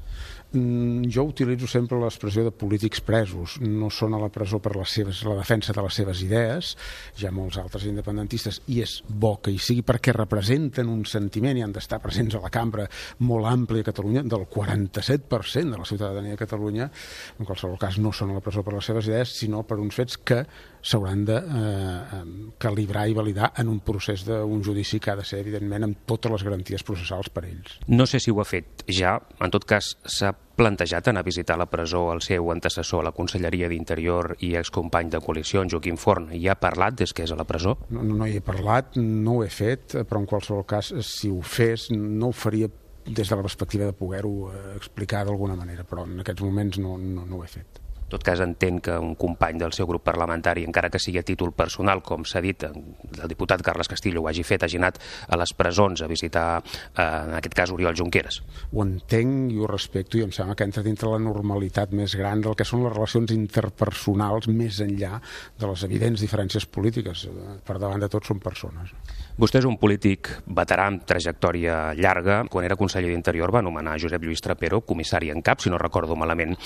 Mm, 0.52 1.06
jo 1.14 1.28
utilitzo 1.30 1.68
sempre 1.70 2.00
l'expressió 2.02 2.42
de 2.42 2.50
polítics 2.50 3.04
presos. 3.06 3.60
No 3.62 3.92
són 3.94 4.16
a 4.18 4.22
la 4.22 4.32
presó 4.34 4.58
per 4.58 4.74
les 4.74 4.90
seves, 4.90 5.22
la 5.28 5.36
defensa 5.38 5.76
de 5.78 5.84
les 5.86 6.00
seves 6.00 6.24
idees, 6.26 6.72
ja 7.20 7.30
molts 7.30 7.60
altres 7.62 7.86
independentistes, 7.86 8.64
i 8.74 8.80
és 8.82 8.96
bo 9.06 9.36
que 9.44 9.54
hi 9.54 9.60
sigui 9.62 9.84
perquè 9.86 10.16
representen 10.16 10.90
un 10.90 11.04
sentiment 11.06 11.60
i 11.60 11.62
han 11.62 11.76
d'estar 11.76 12.00
presents 12.02 12.34
a 12.34 12.42
la 12.42 12.50
cambra 12.50 12.88
molt 13.30 13.46
àmplia 13.46 13.86
a 13.86 13.90
Catalunya, 13.92 14.24
del 14.26 14.48
47% 14.50 15.70
de 15.70 15.78
la 15.78 15.86
ciutadania 15.86 16.34
de 16.34 16.42
Catalunya, 16.42 16.90
en 17.38 17.46
qualsevol 17.46 17.78
cas 17.78 18.02
no 18.02 18.10
són 18.10 18.34
a 18.34 18.40
la 18.40 18.44
presó 18.46 18.66
per 18.66 18.74
les 18.74 18.90
seves 18.90 19.12
idees, 19.12 19.38
sinó 19.44 19.62
per 19.70 19.78
uns 19.78 20.02
fets 20.02 20.18
que 20.18 20.42
s'hauran 20.82 21.26
de 21.30 21.38
eh, 21.38 22.24
calibrar 22.58 23.06
i 23.06 23.14
validar 23.14 23.52
en 23.62 23.70
un 23.70 23.84
procés 23.86 24.26
d'un 24.26 24.66
judici 24.66 24.98
que 24.98 25.14
ha 25.14 25.18
de 25.20 25.28
ser, 25.28 25.44
evidentment, 25.44 25.86
amb 25.86 26.04
totes 26.10 26.34
les 26.34 26.50
garanties 26.50 26.86
processals 26.88 27.30
per 27.30 27.46
ells. 27.46 27.78
No 27.88 28.10
sé 28.10 28.18
si 28.24 28.34
ho 28.34 28.42
ha 28.42 28.50
fet 28.50 28.88
ja, 28.90 29.20
en 29.38 29.54
tot 29.54 29.68
cas 29.70 29.94
s'ha 30.08 30.34
plantejat 30.60 31.08
anar 31.08 31.24
a 31.24 31.28
visitar 31.28 31.56
la 31.60 31.70
presó 31.72 32.10
el 32.12 32.20
seu 32.26 32.52
antecessor 32.52 33.04
a 33.04 33.08
la 33.10 33.14
Conselleria 33.16 33.70
d'Interior 33.72 34.34
i 34.44 34.52
excompany 34.60 35.12
de 35.14 35.22
coalició, 35.24 35.64
en 35.64 35.72
Joaquim 35.72 35.98
Forn. 35.98 36.30
Hi 36.36 36.50
ha 36.50 36.58
parlat 36.60 36.98
des 37.00 37.16
que 37.16 37.24
és 37.24 37.32
a 37.32 37.40
la 37.40 37.48
presó? 37.48 37.78
No, 37.96 38.04
no 38.04 38.28
hi 38.28 38.38
he 38.38 38.44
parlat, 38.44 39.00
no 39.00 39.38
ho 39.38 39.46
he 39.46 39.50
fet, 39.54 39.96
però 40.04 40.20
en 40.20 40.28
qualsevol 40.30 40.66
cas, 40.68 40.92
si 41.08 41.32
ho 41.32 41.40
fes, 41.42 41.90
no 41.96 42.34
ho 42.34 42.36
faria 42.36 42.68
des 43.06 43.30
de 43.30 43.36
la 43.36 43.46
perspectiva 43.46 43.88
de 43.88 43.96
poder-ho 43.96 44.52
eh, 44.52 44.64
explicar 44.76 45.24
d'alguna 45.26 45.56
manera, 45.56 45.88
però 45.88 46.04
en 46.06 46.20
aquests 46.20 46.44
moments 46.44 46.82
no, 46.84 46.98
no, 47.00 47.26
no 47.26 47.40
ho 47.40 47.46
he 47.46 47.52
fet. 47.52 47.80
Tot 48.10 48.24
cas, 48.26 48.42
entenc 48.42 48.84
que 48.88 48.98
un 48.98 49.14
company 49.20 49.60
del 49.62 49.74
seu 49.78 49.88
grup 49.90 50.04
parlamentari, 50.08 50.64
encara 50.66 50.90
que 50.90 51.02
sigui 51.02 51.20
a 51.22 51.26
títol 51.26 51.54
personal, 51.54 52.02
com 52.06 52.26
s'ha 52.26 52.42
dit, 52.42 52.66
el 52.66 53.30
diputat 53.30 53.62
Carles 53.66 53.90
Castillo 53.92 54.24
ho 54.24 54.30
hagi 54.30 54.44
fet, 54.44 54.66
hagi 54.66 54.80
anat 54.82 55.00
a 55.30 55.38
les 55.38 55.54
presons 55.54 56.02
a 56.02 56.10
visitar, 56.10 56.48
eh, 56.60 57.04
en 57.04 57.36
aquest 57.38 57.54
cas, 57.54 57.72
Oriol 57.72 57.96
Junqueras. 57.96 58.42
Ho 58.74 58.84
entenc 58.84 59.54
i 59.54 59.60
ho 59.60 59.68
respecto 59.70 60.18
i 60.18 60.26
em 60.26 60.34
sembla 60.36 60.56
que 60.56 60.66
entra 60.66 60.84
dintre 60.84 61.12
la 61.12 61.22
normalitat 61.22 61.94
més 61.94 62.16
gran 62.18 62.42
del 62.42 62.58
que 62.58 62.66
són 62.66 62.84
les 62.84 62.94
relacions 62.94 63.32
interpersonals 63.36 64.50
més 64.50 64.82
enllà 64.82 65.22
de 65.60 65.70
les 65.70 65.84
evidents 65.84 66.22
diferències 66.22 66.66
polítiques. 66.66 67.28
Per 67.66 67.78
davant 67.78 68.02
de 68.02 68.10
tot 68.10 68.26
són 68.26 68.42
persones. 68.42 68.94
Vostè 69.40 69.62
és 69.62 69.68
un 69.70 69.78
polític 69.80 70.32
veterà 70.52 70.90
amb 70.90 71.06
trajectòria 71.08 71.94
llarga. 71.96 72.42
Quan 72.52 72.66
era 72.68 72.76
conseller 72.80 73.12
d'Interior 73.14 73.54
va 73.56 73.62
anomenar 73.64 73.98
Josep 74.02 74.24
Lluís 74.26 74.44
Trapero 74.44 74.82
comissari 74.82 75.30
en 75.32 75.44
cap, 75.46 75.62
si 75.64 75.72
no 75.72 75.80
recordo 75.80 76.18
malament. 76.20 76.58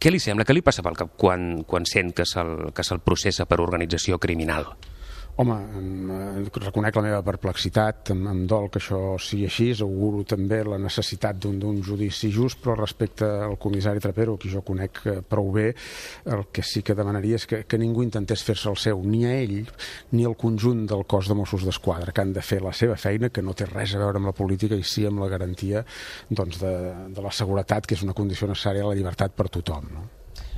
Què 0.00 0.12
li 0.12 0.20
sembla? 0.22 0.46
Què 0.48 0.56
li 0.56 0.64
passa 0.64 0.84
pel 0.92 1.00
cap 1.06 1.16
quan, 1.16 1.64
quan 1.64 1.88
sent 1.88 2.12
que 2.16 2.28
se'l 2.28 2.70
se 2.76 2.98
processa 3.00 3.48
per 3.48 3.62
organització 3.64 4.20
criminal? 4.20 4.74
Home, 5.40 5.54
reconec 6.60 6.96
la 6.98 7.02
meva 7.06 7.22
perplexitat, 7.24 8.10
em, 8.12 8.26
em 8.28 8.42
dol 8.44 8.66
que 8.68 8.82
això 8.82 9.14
sigui 9.16 9.46
així, 9.48 9.70
auguro 9.80 10.26
també 10.28 10.58
la 10.66 10.76
necessitat 10.76 11.38
d'un 11.40 11.78
judici 11.80 12.28
just, 12.30 12.60
però 12.60 12.74
respecte 12.76 13.24
al 13.46 13.56
comissari 13.56 14.02
Trapero, 14.04 14.36
qui 14.36 14.52
jo 14.52 14.60
conec 14.60 15.00
eh, 15.08 15.16
prou 15.24 15.48
bé, 15.56 15.70
el 16.28 16.44
que 16.52 16.60
sí 16.60 16.84
que 16.84 16.94
demanaria 16.98 17.40
és 17.40 17.48
que, 17.48 17.62
que 17.64 17.80
ningú 17.80 18.04
intentés 18.04 18.44
fer-se 18.44 18.68
el 18.68 18.76
seu, 18.76 19.00
ni 19.08 19.24
a 19.24 19.32
ell 19.40 19.64
ni 20.12 20.28
al 20.28 20.36
conjunt 20.36 20.84
del 20.92 21.06
cos 21.08 21.32
de 21.32 21.40
Mossos 21.40 21.64
d'Esquadra, 21.64 22.12
que 22.12 22.20
han 22.20 22.36
de 22.36 22.44
fer 22.44 22.60
la 22.60 22.76
seva 22.76 23.00
feina, 23.00 23.32
que 23.32 23.40
no 23.40 23.56
té 23.56 23.72
res 23.72 23.96
a 23.96 24.04
veure 24.04 24.20
amb 24.20 24.34
la 24.34 24.36
política 24.36 24.76
i 24.76 24.84
sí 24.84 25.08
amb 25.08 25.24
la 25.24 25.32
garantia 25.32 25.80
doncs, 26.28 26.60
de, 26.60 26.74
de 27.08 27.24
la 27.24 27.32
seguretat, 27.32 27.88
que 27.88 27.96
és 27.96 28.04
una 28.04 28.12
condició 28.12 28.52
necessària 28.52 28.84
a 28.84 28.92
la 28.92 28.98
llibertat 29.00 29.32
per 29.32 29.48
tothom. 29.48 29.94
No? 29.96 30.10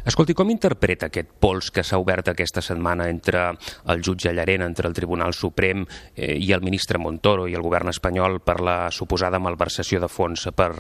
Escolti, 0.04 0.34
com 0.37 0.50
interpreta 0.52 1.08
aquest 1.08 1.30
pols 1.40 1.70
que 1.73 1.80
s'ha 1.80 1.96
obert 1.96 2.28
aquesta 2.28 2.61
setmana 2.61 3.06
entre 3.08 3.46
el 3.88 4.02
jutge 4.04 4.34
Llarena, 4.37 4.66
entre 4.68 4.90
el 4.90 4.96
Tribunal 4.96 5.32
Suprem 5.32 5.87
eh, 6.14 6.34
i 6.37 6.52
el 6.52 6.61
ministre 6.61 7.00
Montoro 7.00 7.46
i 7.49 7.56
el 7.56 7.64
govern 7.64 7.88
espanyol 7.88 8.42
per 8.44 8.58
la 8.61 8.76
suposada 8.92 9.40
malversació 9.40 10.02
de 10.04 10.11
fons 10.12 10.44
per, 10.52 10.73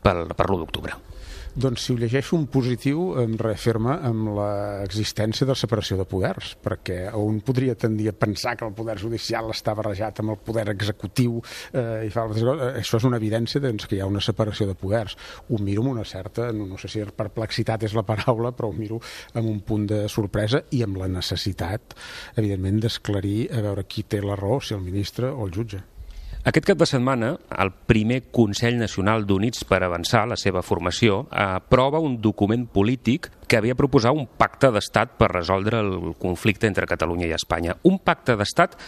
per, 0.00 0.14
per 0.32 0.46
l'1 0.48 0.62
d'octubre? 0.64 0.96
Doncs 1.50 1.82
si 1.82 1.90
ho 1.92 1.96
llegeixo 1.98 2.36
un 2.36 2.44
positiu 2.46 3.16
em 3.18 3.32
reafirma 3.40 3.96
amb 4.06 4.28
l'existència 4.36 5.48
de 5.48 5.56
separació 5.58 5.96
de 5.98 6.06
poders, 6.06 6.52
perquè 6.62 7.08
un 7.18 7.40
podria 7.42 7.74
tendir 7.74 8.06
a 8.10 8.14
pensar 8.14 8.54
que 8.56 8.68
el 8.68 8.76
poder 8.76 8.94
judicial 9.02 9.50
està 9.50 9.74
barrejat 9.74 10.22
amb 10.22 10.36
el 10.36 10.38
poder 10.46 10.68
executiu 10.70 11.40
eh, 11.74 12.06
i 12.06 12.14
fa 12.14 12.22
altres 12.22 12.46
coses. 12.46 12.62
Eh, 12.68 12.84
això 12.84 13.02
és 13.02 13.08
una 13.10 13.18
evidència 13.18 13.62
doncs, 13.66 13.88
que 13.90 13.98
hi 13.98 14.02
ha 14.04 14.06
una 14.06 14.22
separació 14.22 14.68
de 14.70 14.78
poders. 14.78 15.18
Ho 15.50 15.58
miro 15.58 15.82
amb 15.82 15.96
una 15.96 16.06
certa, 16.06 16.52
no, 16.54 16.70
no 16.70 16.78
sé 16.78 16.92
si 16.92 17.02
perplexitat 17.02 17.88
és 17.88 17.98
la 17.98 18.06
paraula, 18.06 18.54
però 18.54 18.70
ho 18.70 18.76
miro 18.76 19.00
amb 19.34 19.50
un 19.50 19.58
punt 19.66 19.88
de 19.90 20.04
sorpresa 20.08 20.62
i 20.70 20.84
amb 20.86 21.02
la 21.02 21.10
necessitat, 21.10 21.98
evidentment, 22.36 22.78
d'esclarir 22.86 23.48
a 23.50 23.64
veure 23.66 23.90
qui 23.90 24.06
té 24.06 24.22
la 24.22 24.38
raó, 24.38 24.62
si 24.62 24.78
el 24.78 24.86
ministre 24.86 25.34
o 25.34 25.48
el 25.48 25.58
jutge. 25.58 25.82
Aquest 26.40 26.64
cap 26.70 26.78
de 26.80 26.86
setmana, 26.88 27.34
el 27.60 27.70
primer 27.84 28.22
Consell 28.32 28.78
Nacional 28.80 29.26
d'Units 29.28 29.66
per 29.68 29.82
Avançar, 29.84 30.22
la 30.30 30.38
seva 30.40 30.62
formació, 30.64 31.26
aprova 31.36 32.00
un 32.00 32.14
document 32.24 32.64
polític 32.72 33.28
que 33.44 33.58
havia 33.58 33.76
proposat 33.76 34.16
un 34.16 34.24
pacte 34.40 34.70
d'estat 34.72 35.18
per 35.20 35.28
resoldre 35.34 35.82
el 35.84 36.14
conflicte 36.18 36.70
entre 36.70 36.88
Catalunya 36.88 37.28
i 37.28 37.36
Espanya. 37.36 37.76
Un 37.84 38.00
pacte 38.00 38.38
d'estat 38.40 38.78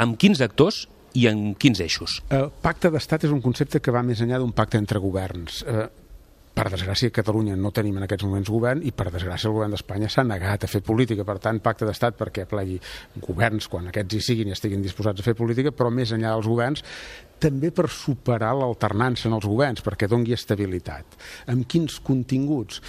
amb 0.00 0.16
quins 0.16 0.40
actors 0.40 0.86
i 1.12 1.26
en 1.28 1.50
quins 1.60 1.82
eixos? 1.84 2.22
El 2.32 2.48
pacte 2.64 2.88
d'estat 2.88 3.28
és 3.28 3.34
un 3.34 3.44
concepte 3.44 3.82
que 3.84 3.92
va 3.92 4.00
més 4.00 4.24
enllà 4.24 4.40
d'un 4.40 4.56
pacte 4.56 4.80
entre 4.80 5.02
governs. 5.02 5.60
Per 6.52 6.66
desgràcia 6.68 7.08
a 7.08 7.14
Catalunya 7.16 7.54
no 7.56 7.70
tenim 7.72 7.96
en 7.96 8.04
aquests 8.04 8.26
moments 8.28 8.50
govern 8.52 8.82
i 8.84 8.92
per 8.92 9.08
desgràcia 9.08 9.48
el 9.48 9.54
govern 9.56 9.72
d'Espanya 9.72 10.10
s'ha 10.12 10.24
negat 10.28 10.66
a 10.66 10.68
fer 10.68 10.82
política, 10.84 11.24
per 11.24 11.38
tant 11.40 11.62
pacte 11.64 11.88
d'estat 11.88 12.18
perquè 12.18 12.44
plegui 12.50 12.76
governs 13.24 13.70
quan 13.72 13.88
aquests 13.88 14.18
hi 14.18 14.20
siguin 14.26 14.52
i 14.52 14.56
estiguin 14.56 14.84
disposats 14.84 15.22
a 15.22 15.24
fer 15.24 15.34
política, 15.38 15.72
però 15.72 15.88
més 15.88 16.12
enllà 16.12 16.34
dels 16.34 16.50
governs 16.52 16.84
també 17.42 17.72
per 17.74 17.88
superar 17.90 18.52
l'alternança 18.54 19.26
en 19.30 19.38
els 19.38 19.48
governs, 19.48 19.82
perquè 19.82 20.06
dongui 20.10 20.36
estabilitat. 20.36 21.16
Amb 21.50 21.66
quins 21.66 21.98
continguts? 22.04 22.82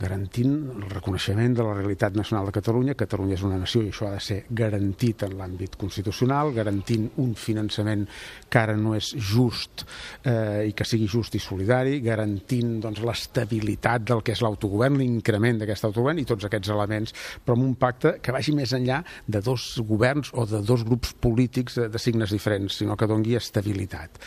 Garantint 0.00 0.52
el 0.74 0.88
reconeixement 0.90 1.54
de 1.56 1.64
la 1.64 1.74
realitat 1.74 2.16
nacional 2.16 2.50
de 2.50 2.54
Catalunya. 2.56 2.94
Catalunya 2.98 3.36
és 3.38 3.44
una 3.46 3.58
nació 3.60 3.82
i 3.82 3.90
això 3.90 4.10
ha 4.10 4.16
de 4.16 4.22
ser 4.22 4.38
garantit 4.50 5.24
en 5.24 5.36
l'àmbit 5.38 5.78
constitucional, 5.80 6.52
garantint 6.56 7.08
un 7.22 7.32
finançament 7.38 8.04
que 8.50 8.60
ara 8.60 8.76
no 8.76 8.94
és 8.96 9.12
just 9.16 9.86
eh, 10.22 10.66
i 10.68 10.74
que 10.76 10.84
sigui 10.84 11.08
just 11.08 11.38
i 11.38 11.40
solidari, 11.42 12.00
garantint 12.04 12.76
doncs, 12.84 13.00
l'estabilitat 13.06 14.04
del 14.10 14.22
que 14.26 14.36
és 14.36 14.42
l'autogovern, 14.44 14.98
l'increment 15.00 15.62
d'aquest 15.62 15.88
autogovern 15.88 16.20
i 16.20 16.26
tots 16.28 16.44
aquests 16.48 16.72
elements, 16.74 17.16
però 17.44 17.56
amb 17.56 17.68
un 17.70 17.74
pacte 17.80 18.16
que 18.20 18.34
vagi 18.36 18.52
més 18.56 18.76
enllà 18.76 19.00
de 19.26 19.40
dos 19.44 19.78
governs 19.88 20.32
o 20.36 20.44
de 20.48 20.60
dos 20.66 20.84
grups 20.84 21.14
polítics 21.20 21.80
de, 21.80 21.88
de 21.92 22.02
signes 22.02 22.34
diferents, 22.34 22.82
sinó 22.82 22.96
que 22.96 23.08
dongui 23.08 23.36
estabilitat. 23.40 24.20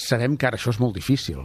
Sabem 0.00 0.36
que 0.40 0.48
ara 0.48 0.56
això 0.56 0.72
és 0.72 0.80
molt 0.80 0.96
difícil, 0.96 1.42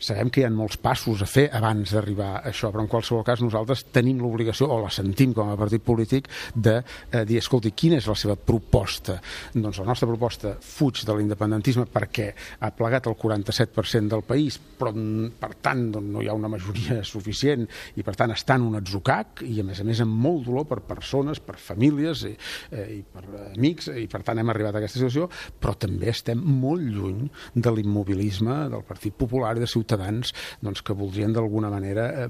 sabem 0.00 0.30
que 0.32 0.40
hi 0.40 0.46
ha 0.46 0.52
molts 0.54 0.78
passos 0.80 1.20
a 1.22 1.28
fer 1.28 1.48
abans 1.52 1.92
d'arribar 1.92 2.30
a 2.38 2.42
això, 2.48 2.70
però 2.72 2.84
en 2.84 2.90
qualsevol 2.90 3.17
qualsevol 3.18 3.26
cas 3.26 3.42
nosaltres 3.42 3.84
tenim 3.92 4.20
l'obligació, 4.22 4.68
o 4.70 4.78
la 4.82 4.90
sentim 4.90 5.32
com 5.34 5.50
a 5.50 5.56
partit 5.58 5.82
polític, 5.82 6.28
de 6.54 6.78
eh, 6.78 7.24
dir, 7.26 7.38
escolti, 7.38 7.72
quina 7.72 7.98
és 7.98 8.06
la 8.06 8.16
seva 8.18 8.36
proposta? 8.36 9.18
Doncs 9.54 9.80
la 9.80 9.88
nostra 9.88 10.08
proposta 10.08 10.54
fuig 10.60 11.02
de 11.04 11.16
l'independentisme 11.16 11.86
perquè 11.90 12.32
ha 12.60 12.70
plegat 12.74 13.08
el 13.08 13.16
47% 13.18 14.08
del 14.08 14.24
país, 14.26 14.58
però 14.58 14.92
per 14.92 15.52
tant 15.62 15.88
doncs, 15.92 16.08
no 16.08 16.22
hi 16.22 16.28
ha 16.28 16.36
una 16.36 16.50
majoria 16.50 17.02
suficient 17.12 17.66
i 17.96 18.04
per 18.04 18.14
tant 18.16 18.32
està 18.34 18.58
en 18.58 18.68
un 18.68 18.78
atzucac 18.78 19.42
i 19.46 19.60
a 19.60 19.66
més 19.66 19.80
a 19.80 19.86
més 19.86 20.02
amb 20.04 20.14
molt 20.14 20.46
dolor 20.46 20.68
per 20.68 20.80
persones, 20.86 21.40
per 21.40 21.58
famílies 21.60 22.24
i, 22.28 22.34
eh, 22.72 22.86
i 22.98 23.02
per 23.02 23.24
amics 23.54 23.90
i 23.98 24.06
per 24.10 24.22
tant 24.26 24.38
hem 24.38 24.52
arribat 24.52 24.76
a 24.76 24.82
aquesta 24.82 25.00
situació, 25.00 25.28
però 25.58 25.74
també 25.78 26.10
estem 26.12 26.38
molt 26.38 26.84
lluny 26.84 27.26
de 27.54 27.74
l'immobilisme 27.74 28.60
del 28.72 28.84
Partit 28.86 29.16
Popular 29.18 29.56
i 29.56 29.62
de 29.62 29.70
Ciutadans 29.70 30.32
doncs, 30.62 30.82
que 30.84 30.96
voldrien 30.96 31.34
d'alguna 31.34 31.70
manera 31.72 32.08
eh, 32.24 32.28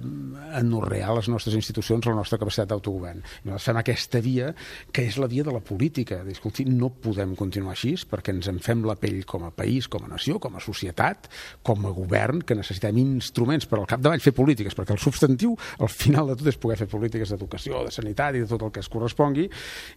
anorrear 0.78 1.14
les 1.16 1.28
nostres 1.28 1.54
institucions, 1.58 2.06
la 2.06 2.14
nostra 2.14 2.38
capacitat 2.38 2.70
d'autogovern. 2.70 3.22
Nosaltres 3.44 3.68
fem 3.68 3.80
aquesta 3.82 4.20
via, 4.24 4.52
que 4.92 5.04
és 5.08 5.18
la 5.18 5.28
via 5.30 5.44
de 5.44 5.52
la 5.52 5.60
política. 5.60 6.22
Escolti, 6.30 6.64
no 6.68 6.90
podem 6.90 7.34
continuar 7.38 7.74
així 7.74 7.96
perquè 8.08 8.32
ens 8.34 8.46
en 8.50 8.60
fem 8.62 8.84
la 8.86 8.94
pell 9.00 9.22
com 9.26 9.46
a 9.46 9.50
país, 9.54 9.88
com 9.90 10.04
a 10.04 10.10
nació, 10.10 10.38
com 10.38 10.54
a 10.56 10.62
societat, 10.62 11.28
com 11.66 11.86
a 11.86 11.92
govern, 11.94 12.42
que 12.46 12.56
necessitem 12.56 12.98
instruments 13.00 13.66
per 13.66 13.80
al 13.80 13.88
capdavall 13.90 14.22
fer 14.22 14.34
polítiques, 14.36 14.76
perquè 14.76 14.94
el 14.94 15.02
substantiu, 15.02 15.56
al 15.80 15.90
final 15.90 16.30
de 16.30 16.36
tot, 16.38 16.50
és 16.52 16.60
poder 16.60 16.78
fer 16.80 16.88
polítiques 16.90 17.32
d'educació, 17.32 17.82
de 17.86 17.94
sanitat 17.94 18.36
i 18.36 18.44
de 18.44 18.50
tot 18.50 18.62
el 18.66 18.72
que 18.74 18.82
es 18.84 18.90
correspongui, 18.92 19.48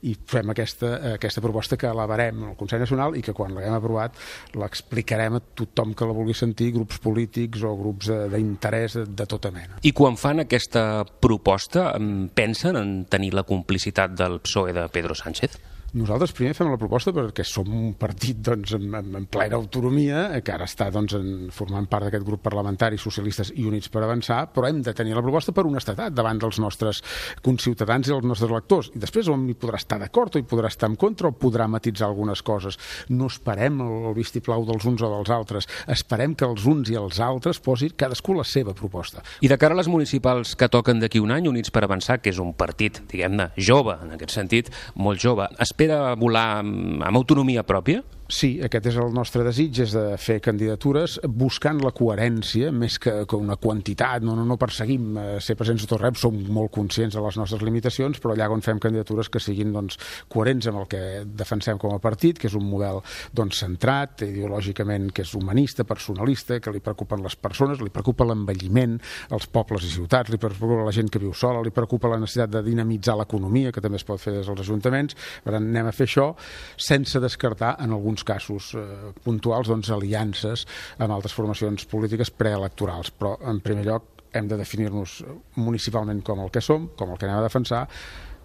i 0.07 0.15
fem 0.33 0.53
aquesta, 0.53 0.93
aquesta 1.15 1.43
proposta 1.43 1.77
que 1.77 1.89
elevarem 1.91 2.47
al 2.49 2.57
Consell 2.59 2.81
Nacional 2.83 3.17
i 3.19 3.23
que 3.25 3.35
quan 3.37 3.53
l'haguem 3.55 3.77
aprovat 3.77 4.17
l'explicarem 4.57 5.37
a 5.37 5.43
tothom 5.61 5.93
que 5.97 6.07
la 6.07 6.15
vulgui 6.15 6.35
sentir, 6.37 6.71
grups 6.75 7.01
polítics 7.03 7.65
o 7.67 7.75
grups 7.77 8.09
d'interès 8.31 8.97
de, 9.01 9.05
de 9.21 9.27
tota 9.29 9.51
mena. 9.53 9.79
I 9.85 9.93
quan 9.95 10.17
fan 10.19 10.43
aquest 10.45 10.70
aquesta 10.71 11.03
proposta 11.19 11.91
pensen 12.33 12.77
en 12.79 13.05
tenir 13.05 13.33
la 13.35 13.43
complicitat 13.43 14.15
del 14.15 14.39
PSOE 14.39 14.71
de 14.71 14.87
Pedro 14.87 15.15
Sánchez? 15.15 15.59
Nosaltres 15.91 16.31
primer 16.31 16.53
fem 16.55 16.69
la 16.71 16.77
proposta 16.79 17.11
perquè 17.11 17.43
som 17.43 17.67
un 17.67 17.89
partit 17.99 18.37
doncs, 18.39 18.77
en, 18.77 18.93
en 18.95 19.25
plena 19.27 19.57
autonomia, 19.57 20.21
que 20.39 20.53
ara 20.53 20.63
està 20.63 20.85
doncs, 20.93 21.17
en, 21.17 21.49
formant 21.51 21.83
part 21.91 22.07
d'aquest 22.07 22.23
grup 22.23 22.39
parlamentari 22.45 22.95
Socialistes 23.01 23.49
i 23.59 23.65
Units 23.67 23.91
per 23.91 24.05
Avançar, 24.05 24.45
però 24.55 24.69
hem 24.69 24.79
de 24.85 24.93
tenir 24.95 25.17
la 25.17 25.23
proposta 25.25 25.51
per 25.51 25.65
honestedat 25.67 26.15
davant 26.15 26.39
dels 26.39 26.61
nostres 26.63 27.01
conciutadans 27.43 28.07
i 28.07 28.15
els 28.15 28.23
nostres 28.23 28.53
lectors. 28.53 28.91
I 28.95 29.01
després 29.03 29.27
on 29.33 29.43
hi 29.51 29.55
podrà 29.59 29.81
estar 29.81 29.97
d'acord 29.99 30.37
o 30.37 30.39
hi 30.39 30.47
podrà 30.47 30.71
estar 30.71 30.87
en 30.87 30.95
contra 30.95 31.27
o 31.27 31.35
podrà 31.35 31.67
matitzar 31.67 32.07
algunes 32.07 32.39
coses. 32.39 32.79
No 33.11 33.27
esperem 33.27 33.83
el, 33.83 34.07
vistiplau 34.15 34.63
dels 34.69 34.87
uns 34.87 35.03
o 35.03 35.11
dels 35.11 35.33
altres. 35.35 35.67
Esperem 35.91 36.37
que 36.39 36.47
els 36.47 36.69
uns 36.71 36.93
i 36.93 36.95
els 37.01 37.19
altres 37.19 37.59
posin 37.59 37.91
cadascú 37.99 38.37
la 38.37 38.47
seva 38.47 38.71
proposta. 38.77 39.25
I 39.43 39.51
de 39.51 39.59
cara 39.59 39.75
a 39.75 39.81
les 39.81 39.91
municipals 39.91 40.55
que 40.55 40.71
toquen 40.71 41.03
d'aquí 41.03 41.19
un 41.19 41.35
any, 41.35 41.51
Units 41.51 41.75
per 41.75 41.83
Avançar, 41.83 42.21
que 42.23 42.31
és 42.31 42.39
un 42.39 42.55
partit, 42.55 43.03
diguem-ne, 43.11 43.51
jove, 43.59 43.99
en 43.99 44.15
aquest 44.15 44.39
sentit, 44.39 44.71
molt 44.95 45.19
jove, 45.19 45.51
espera 45.59 45.80
volar 46.19 46.61
amb, 46.61 47.01
amb 47.03 47.17
autonomia 47.17 47.63
pròpia? 47.63 48.03
Sí, 48.31 48.53
aquest 48.63 48.85
és 48.87 48.95
el 48.95 49.09
nostre 49.11 49.43
desig, 49.43 49.75
és 49.83 49.91
de 49.91 50.15
fer 50.15 50.37
candidatures 50.43 51.17
buscant 51.27 51.81
la 51.83 51.91
coherència 51.91 52.69
més 52.71 52.95
que, 53.01 53.11
que 53.27 53.35
una 53.35 53.57
quantitat, 53.59 54.23
no, 54.23 54.37
no, 54.39 54.45
no 54.47 54.55
perseguim 54.59 55.17
eh, 55.19 55.25
ser 55.43 55.57
presents 55.59 55.83
a 55.83 55.89
tot 55.91 55.99
rep, 55.99 56.15
som 56.15 56.37
molt 56.55 56.71
conscients 56.71 57.17
de 57.17 57.23
les 57.25 57.35
nostres 57.35 57.65
limitacions, 57.67 58.21
però 58.23 58.31
allà 58.31 58.47
on 58.55 58.63
fem 58.63 58.79
candidatures 58.79 59.27
que 59.27 59.41
siguin 59.43 59.73
doncs, 59.75 59.99
coherents 60.31 60.69
amb 60.71 60.79
el 60.79 60.87
que 60.93 61.01
defensem 61.27 61.81
com 61.81 61.91
a 61.91 61.99
partit, 61.99 62.39
que 62.39 62.47
és 62.47 62.55
un 62.55 62.63
model 62.69 63.01
doncs, 63.35 63.59
centrat, 63.65 64.23
ideològicament, 64.23 65.09
que 65.11 65.25
és 65.27 65.35
humanista, 65.35 65.83
personalista, 65.83 66.61
que 66.63 66.71
li 66.71 66.79
preocupen 66.79 67.27
les 67.27 67.35
persones, 67.35 67.83
li 67.83 67.91
preocupa 67.91 68.29
l'envelliment, 68.29 68.95
els 69.35 69.49
pobles 69.51 69.89
i 69.89 69.91
ciutats, 69.97 70.31
li 70.31 70.39
preocupa 70.39 70.79
la 70.87 70.95
gent 70.95 71.11
que 71.11 71.19
viu 71.19 71.35
sola, 71.35 71.59
li 71.59 71.75
preocupa 71.75 72.13
la 72.15 72.21
necessitat 72.23 72.55
de 72.55 72.63
dinamitzar 72.69 73.19
l'economia, 73.19 73.75
que 73.75 73.83
també 73.83 73.99
es 73.99 74.07
pot 74.07 74.23
fer 74.23 74.37
des 74.39 74.47
dels 74.47 74.63
ajuntaments, 74.63 75.19
per 75.43 75.57
tant, 75.57 75.67
anem 75.67 75.91
a 75.91 75.95
fer 75.99 76.07
això 76.07 76.31
sense 76.79 77.19
descartar 77.19 77.75
en 77.83 77.91
alguns 77.91 78.20
alguns 78.21 78.23
casos 78.23 78.73
eh, 78.75 79.13
puntuals 79.23 79.67
doncs, 79.67 79.89
aliances 79.91 80.65
amb 80.99 81.13
altres 81.13 81.33
formacions 81.33 81.85
polítiques 81.85 82.31
preelectorals, 82.31 83.11
però 83.11 83.37
en 83.49 83.61
primer 83.61 83.85
lloc 83.85 84.03
hem 84.33 84.47
de 84.47 84.57
definir-nos 84.57 85.23
municipalment 85.55 86.21
com 86.23 86.39
el 86.39 86.51
que 86.51 86.61
som, 86.61 86.89
com 86.95 87.11
el 87.11 87.17
que 87.17 87.27
anem 87.27 87.41
a 87.41 87.47
defensar, 87.47 87.87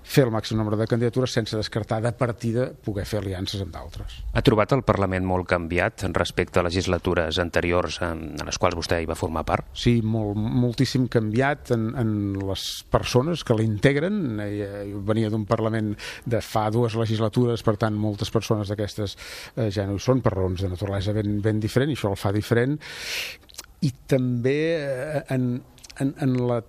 fer 0.06 0.26
el 0.26 0.30
màxim 0.30 0.58
nombre 0.60 0.78
de 0.78 0.86
candidatures 0.86 1.32
sense 1.34 1.56
descartar 1.58 1.98
de 2.04 2.12
partida 2.14 2.68
poder 2.70 3.04
fer 3.08 3.18
aliances 3.20 3.62
amb 3.62 3.74
d'altres. 3.74 4.20
Ha 4.32 4.42
trobat 4.46 4.72
el 4.76 4.84
Parlament 4.86 5.26
molt 5.26 5.48
canviat 5.50 6.04
respecte 6.14 6.60
a 6.60 6.64
legislatures 6.66 7.40
anteriors 7.42 7.98
en, 8.06 8.28
les 8.46 8.60
quals 8.62 8.78
vostè 8.78 9.00
hi 9.02 9.08
va 9.10 9.18
formar 9.18 9.42
part? 9.48 9.66
Sí, 9.74 9.98
molt, 10.06 10.38
moltíssim 10.38 11.08
canviat 11.12 11.72
en, 11.74 11.88
en 11.98 12.12
les 12.38 12.66
persones 12.92 13.42
que 13.46 13.56
l'integren. 13.58 14.38
Eh, 14.46 14.86
venia 15.10 15.32
d'un 15.32 15.46
Parlament 15.48 15.92
de 16.24 16.42
fa 16.44 16.68
dues 16.70 16.94
legislatures, 16.98 17.66
per 17.66 17.76
tant, 17.82 17.98
moltes 17.98 18.30
persones 18.30 18.70
d'aquestes 18.70 19.16
eh, 19.56 19.68
ja 19.74 19.88
no 19.88 19.98
hi 19.98 20.06
són 20.06 20.22
per 20.22 20.36
raons 20.36 20.62
de 20.62 20.70
naturalesa 20.70 21.16
ben, 21.16 21.40
ben 21.42 21.58
diferent, 21.62 21.90
i 21.90 21.98
això 21.98 22.14
el 22.14 22.20
fa 22.20 22.32
diferent. 22.36 22.78
I 23.82 23.92
també 24.06 24.58
eh, 24.78 25.26
en, 25.34 25.50
en, 25.98 26.14
en 26.22 26.40
la 26.46 26.62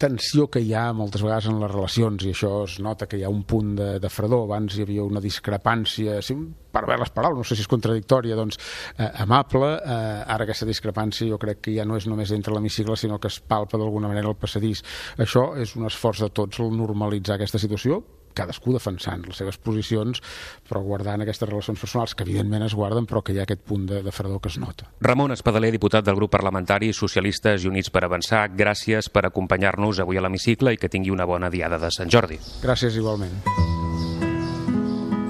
tensió 0.00 0.46
que 0.48 0.62
hi 0.64 0.72
ha 0.74 0.90
moltes 0.96 1.22
vegades 1.24 1.50
en 1.50 1.58
les 1.60 1.70
relacions 1.70 2.24
i 2.24 2.32
això 2.32 2.50
es 2.64 2.78
nota 2.80 3.06
que 3.08 3.18
hi 3.20 3.24
ha 3.26 3.32
un 3.32 3.42
punt 3.48 3.74
de, 3.76 3.88
de 4.00 4.10
fredor. 4.12 4.46
Abans 4.46 4.76
hi 4.76 4.84
havia 4.86 5.04
una 5.04 5.20
discrepància 5.20 6.20
sí, 6.24 6.36
per 6.72 6.86
veure 6.86 7.02
les 7.02 7.12
paraules, 7.12 7.42
no 7.42 7.46
sé 7.46 7.58
si 7.58 7.66
és 7.66 7.70
contradictòria 7.70 8.38
doncs 8.38 8.56
eh, 8.96 9.10
amable, 9.24 9.74
eh, 9.76 10.22
ara 10.24 10.46
aquesta 10.46 10.68
discrepància 10.68 11.28
jo 11.28 11.40
crec 11.42 11.60
que 11.66 11.74
ja 11.76 11.84
no 11.84 11.98
és 12.00 12.08
només 12.08 12.32
entre 12.36 12.54
l'hemicicle 12.56 12.96
sinó 12.96 13.20
que 13.20 13.28
es 13.28 13.40
palpa 13.40 13.80
d'alguna 13.80 14.08
manera 14.08 14.32
el 14.32 14.38
passadís. 14.40 14.84
Això 15.20 15.50
és 15.60 15.76
un 15.76 15.88
esforç 15.90 16.24
de 16.24 16.32
tots 16.40 16.64
el 16.64 16.72
normalitzar 16.76 17.36
aquesta 17.36 17.60
situació 17.60 18.00
cadascú 18.34 18.74
defensant 18.74 19.24
les 19.26 19.40
seves 19.40 19.58
posicions, 19.58 20.22
però 20.68 20.82
guardant 20.84 21.24
aquestes 21.24 21.48
relacions 21.48 21.80
personals, 21.80 22.14
que 22.14 22.24
evidentment 22.26 22.64
es 22.66 22.74
guarden, 22.76 23.06
però 23.10 23.22
que 23.24 23.34
hi 23.34 23.40
ha 23.40 23.46
aquest 23.48 23.62
punt 23.66 23.86
de, 23.90 24.02
de 24.06 24.14
fredor 24.14 24.40
que 24.40 24.52
es 24.52 24.58
nota. 24.62 24.90
Ramon 25.00 25.34
Espadaler, 25.36 25.72
diputat 25.74 26.06
del 26.06 26.18
grup 26.18 26.32
parlamentari 26.34 26.92
Socialistes 26.96 27.64
i 27.64 27.70
Units 27.70 27.90
per 27.90 28.04
Avançar, 28.06 28.46
gràcies 28.56 29.10
per 29.12 29.26
acompanyar-nos 29.28 30.02
avui 30.02 30.20
a 30.20 30.24
l'hemicicle 30.24 30.74
i 30.74 30.80
que 30.80 30.90
tingui 30.92 31.14
una 31.14 31.28
bona 31.28 31.50
diada 31.50 31.78
de 31.78 31.92
Sant 31.94 32.10
Jordi. 32.12 32.40
Gràcies 32.64 32.96
igualment. 32.96 33.40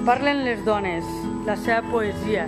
Parlen 0.05 0.43
les 0.47 0.65
dones, 0.65 1.05
la 1.45 1.55
seva 1.61 1.83
poesia, 1.91 2.47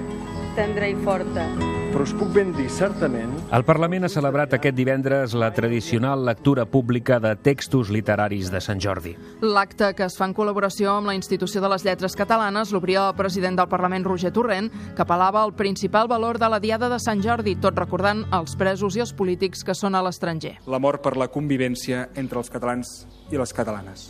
tendra 0.57 0.89
i 0.89 0.97
forta 1.05 1.47
però 1.93 2.07
us 2.07 2.13
puc 2.17 2.31
ben 2.33 2.49
dir 2.57 2.65
certament... 2.73 3.35
El 3.53 3.63
Parlament 3.67 4.07
ha 4.07 4.09
celebrat 4.09 4.55
aquest 4.57 4.73
divendres 4.73 5.35
la 5.37 5.51
tradicional 5.53 6.23
lectura 6.25 6.65
pública 6.65 7.19
de 7.21 7.35
textos 7.37 7.91
literaris 7.93 8.49
de 8.49 8.61
Sant 8.65 8.81
Jordi. 8.81 9.13
L'acte, 9.45 9.91
que 9.93 10.07
es 10.07 10.17
fa 10.17 10.25
en 10.25 10.33
col·laboració 10.33 10.95
amb 10.97 11.11
la 11.11 11.13
Institució 11.13 11.61
de 11.61 11.69
les 11.69 11.85
Lletres 11.85 12.17
Catalanes, 12.17 12.73
l'obria 12.73 13.05
el 13.11 13.13
president 13.19 13.61
del 13.61 13.69
Parlament, 13.69 14.07
Roger 14.09 14.33
Torrent, 14.33 14.71
que 14.97 15.05
apel·lava 15.05 15.43
al 15.45 15.53
principal 15.53 16.09
valor 16.09 16.41
de 16.41 16.49
la 16.49 16.59
Diada 16.63 16.89
de 16.89 16.97
Sant 16.97 17.21
Jordi, 17.21 17.53
tot 17.61 17.77
recordant 17.77 18.25
els 18.33 18.57
presos 18.57 18.97
i 18.97 19.05
els 19.05 19.13
polítics 19.13 19.61
que 19.61 19.77
són 19.77 19.93
a 19.93 20.01
l'estranger. 20.01 20.57
L'amor 20.65 20.97
per 21.05 21.13
la 21.13 21.29
convivència 21.29 22.07
entre 22.17 22.41
els 22.41 22.49
catalans 22.49 23.03
i 23.29 23.37
les 23.37 23.53
catalanes. 23.53 24.09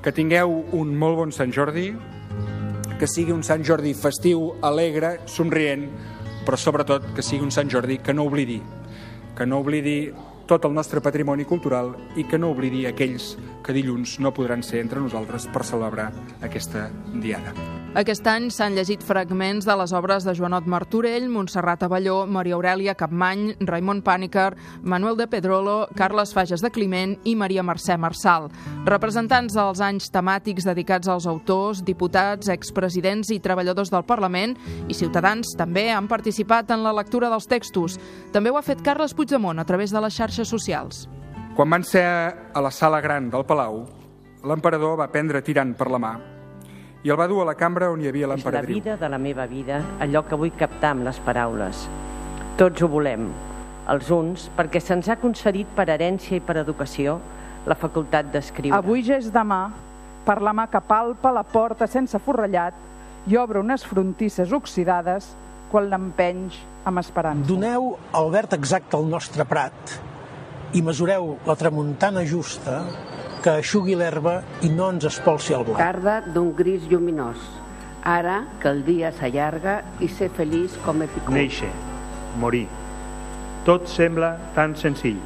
Que 0.00 0.14
tingueu 0.16 0.62
un 0.72 0.96
molt 0.96 1.20
bon 1.20 1.36
Sant 1.36 1.52
Jordi, 1.52 1.90
que 2.98 3.06
sigui 3.06 3.36
un 3.36 3.44
Sant 3.44 3.60
Jordi 3.62 3.92
festiu, 3.94 4.54
alegre, 4.64 5.18
somrient, 5.28 5.84
però 6.48 6.56
sobretot 6.56 7.10
que 7.12 7.20
sigui 7.20 7.44
un 7.44 7.50
Sant 7.52 7.68
Jordi 7.68 7.98
que 8.00 8.14
no 8.16 8.24
oblidi, 8.24 8.56
que 9.36 9.44
no 9.44 9.58
oblidi 9.60 9.98
tot 10.48 10.64
el 10.64 10.72
nostre 10.74 11.02
patrimoni 11.04 11.44
cultural 11.44 11.92
i 12.16 12.24
que 12.24 12.40
no 12.40 12.50
oblidi 12.54 12.86
aquells 12.88 13.34
que 13.62 13.76
dilluns 13.76 14.16
no 14.24 14.32
podran 14.32 14.64
ser 14.64 14.80
entre 14.80 15.02
nosaltres 15.04 15.46
per 15.52 15.66
celebrar 15.68 16.08
aquesta 16.40 16.88
diada. 17.20 17.52
Aquest 17.98 18.26
any 18.30 18.50
s'han 18.52 18.76
llegit 18.76 19.02
fragments 19.02 19.64
de 19.66 19.74
les 19.80 19.92
obres 19.96 20.22
de 20.22 20.34
Joanot 20.36 20.66
Martorell, 20.68 21.24
Montserrat 21.32 21.82
Avelló, 21.82 22.26
Maria 22.28 22.54
Aurelia 22.54 22.94
Capmany, 22.94 23.56
Raimon 23.64 24.02
Pànicar, 24.04 24.52
Manuel 24.82 25.16
de 25.16 25.26
Pedrolo, 25.26 25.88
Carles 25.96 26.34
Fages 26.36 26.62
de 26.62 26.70
Climent 26.70 27.16
i 27.24 27.34
Maria 27.34 27.64
Mercè 27.64 27.96
Marçal. 27.98 28.50
Representants 28.86 29.56
dels 29.56 29.80
anys 29.84 30.12
temàtics 30.14 30.68
dedicats 30.68 31.08
als 31.08 31.26
autors, 31.26 31.80
diputats, 31.84 32.52
expresidents 32.52 33.32
i 33.34 33.40
treballadors 33.40 33.90
del 33.90 34.04
Parlament 34.06 34.54
i 34.86 34.94
ciutadans 34.94 35.56
també 35.58 35.88
han 35.90 36.08
participat 36.12 36.70
en 36.76 36.84
la 36.84 36.94
lectura 36.94 37.32
dels 37.32 37.48
textos. 37.48 37.98
També 38.32 38.52
ho 38.52 38.60
ha 38.60 38.64
fet 38.64 38.84
Carles 38.84 39.16
Puigdemont 39.16 39.58
a 39.58 39.66
través 39.66 39.96
de 39.96 40.04
les 40.04 40.14
xarxes 40.38 40.48
socials. 40.48 41.08
Quan 41.56 41.70
van 41.70 41.84
ser 41.84 42.04
a 42.06 42.60
la 42.62 42.70
sala 42.70 43.00
gran 43.00 43.30
del 43.30 43.44
Palau, 43.44 43.82
l'emperador 44.46 44.98
va 44.98 45.08
prendre 45.10 45.42
tirant 45.42 45.74
per 45.74 45.90
la 45.90 45.98
mà 45.98 46.18
i 47.02 47.10
el 47.10 47.16
va 47.16 47.28
dur 47.30 47.42
a 47.42 47.46
la 47.46 47.54
cambra 47.54 47.92
on 47.92 48.00
hi 48.02 48.08
havia 48.08 48.26
l'emperadriu. 48.26 48.76
És 48.76 48.84
la 48.84 48.90
vida 48.90 48.96
de 48.98 49.08
la 49.08 49.18
meva 49.18 49.46
vida, 49.46 49.78
allò 50.02 50.24
que 50.26 50.36
vull 50.36 50.50
captar 50.58 50.96
amb 50.96 51.06
les 51.06 51.18
paraules. 51.22 51.84
Tots 52.58 52.82
ho 52.82 52.88
volem, 52.90 53.28
els 53.88 54.10
uns, 54.10 54.48
perquè 54.56 54.80
se'ns 54.82 55.08
ha 55.08 55.16
concedit 55.16 55.70
per 55.76 55.86
herència 55.88 56.36
i 56.36 56.42
per 56.42 56.58
educació 56.58 57.20
la 57.66 57.76
facultat 57.78 58.32
d'escriure. 58.32 58.76
Avui 58.76 59.04
ja 59.06 59.16
és 59.18 59.30
demà, 59.30 59.70
per 60.26 60.40
la 60.42 60.52
mà 60.52 60.66
que 60.70 60.82
palpa 60.82 61.30
la 61.32 61.46
porta 61.46 61.86
sense 61.86 62.18
forrellat 62.18 62.74
i 63.30 63.38
obre 63.38 63.62
unes 63.62 63.86
frontisses 63.86 64.52
oxidades 64.52 65.30
quan 65.70 65.88
l'empenys 65.88 66.58
amb 66.84 66.98
esperança. 66.98 67.46
Doneu 67.46 67.94
el 68.18 68.30
verd 68.34 68.58
exacte 68.58 68.98
al 68.98 69.06
nostre 69.06 69.46
prat 69.46 69.98
i 70.76 70.82
mesureu 70.84 71.36
la 71.46 71.56
tramuntana 71.56 72.24
justa 72.28 72.82
que 73.42 73.54
aixugui 73.60 73.94
l'herba 73.96 74.40
i 74.66 74.70
no 74.72 74.90
ens 74.92 75.06
espolsi 75.08 75.54
el 75.56 75.64
blat. 75.64 75.80
Tarda 75.80 76.18
d'un 76.34 76.50
gris 76.56 76.84
lluminós. 76.90 77.38
Ara 78.08 78.42
que 78.62 78.70
el 78.70 78.82
dia 78.86 79.10
s'allarga 79.14 79.80
i 80.04 80.08
ser 80.08 80.30
feliç 80.34 80.76
com 80.84 81.02
Epicur. 81.04 81.34
Néixer, 81.36 81.70
morir. 82.40 82.66
Tot 83.66 83.88
sembla 83.90 84.34
tan 84.56 84.76
senzill, 84.78 85.18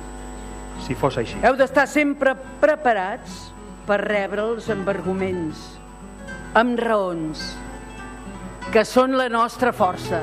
si 0.87 0.97
fos 0.99 1.19
així. 1.21 1.39
Heu 1.45 1.59
d'estar 1.59 1.87
sempre 1.91 2.35
preparats 2.63 3.51
per 3.87 4.01
rebre'ls 4.03 4.71
amb 4.73 4.89
arguments, 4.91 5.67
amb 6.59 6.81
raons, 6.81 7.53
que 8.73 8.87
són 8.89 9.19
la 9.19 9.29
nostra 9.33 9.75
força. 9.77 10.23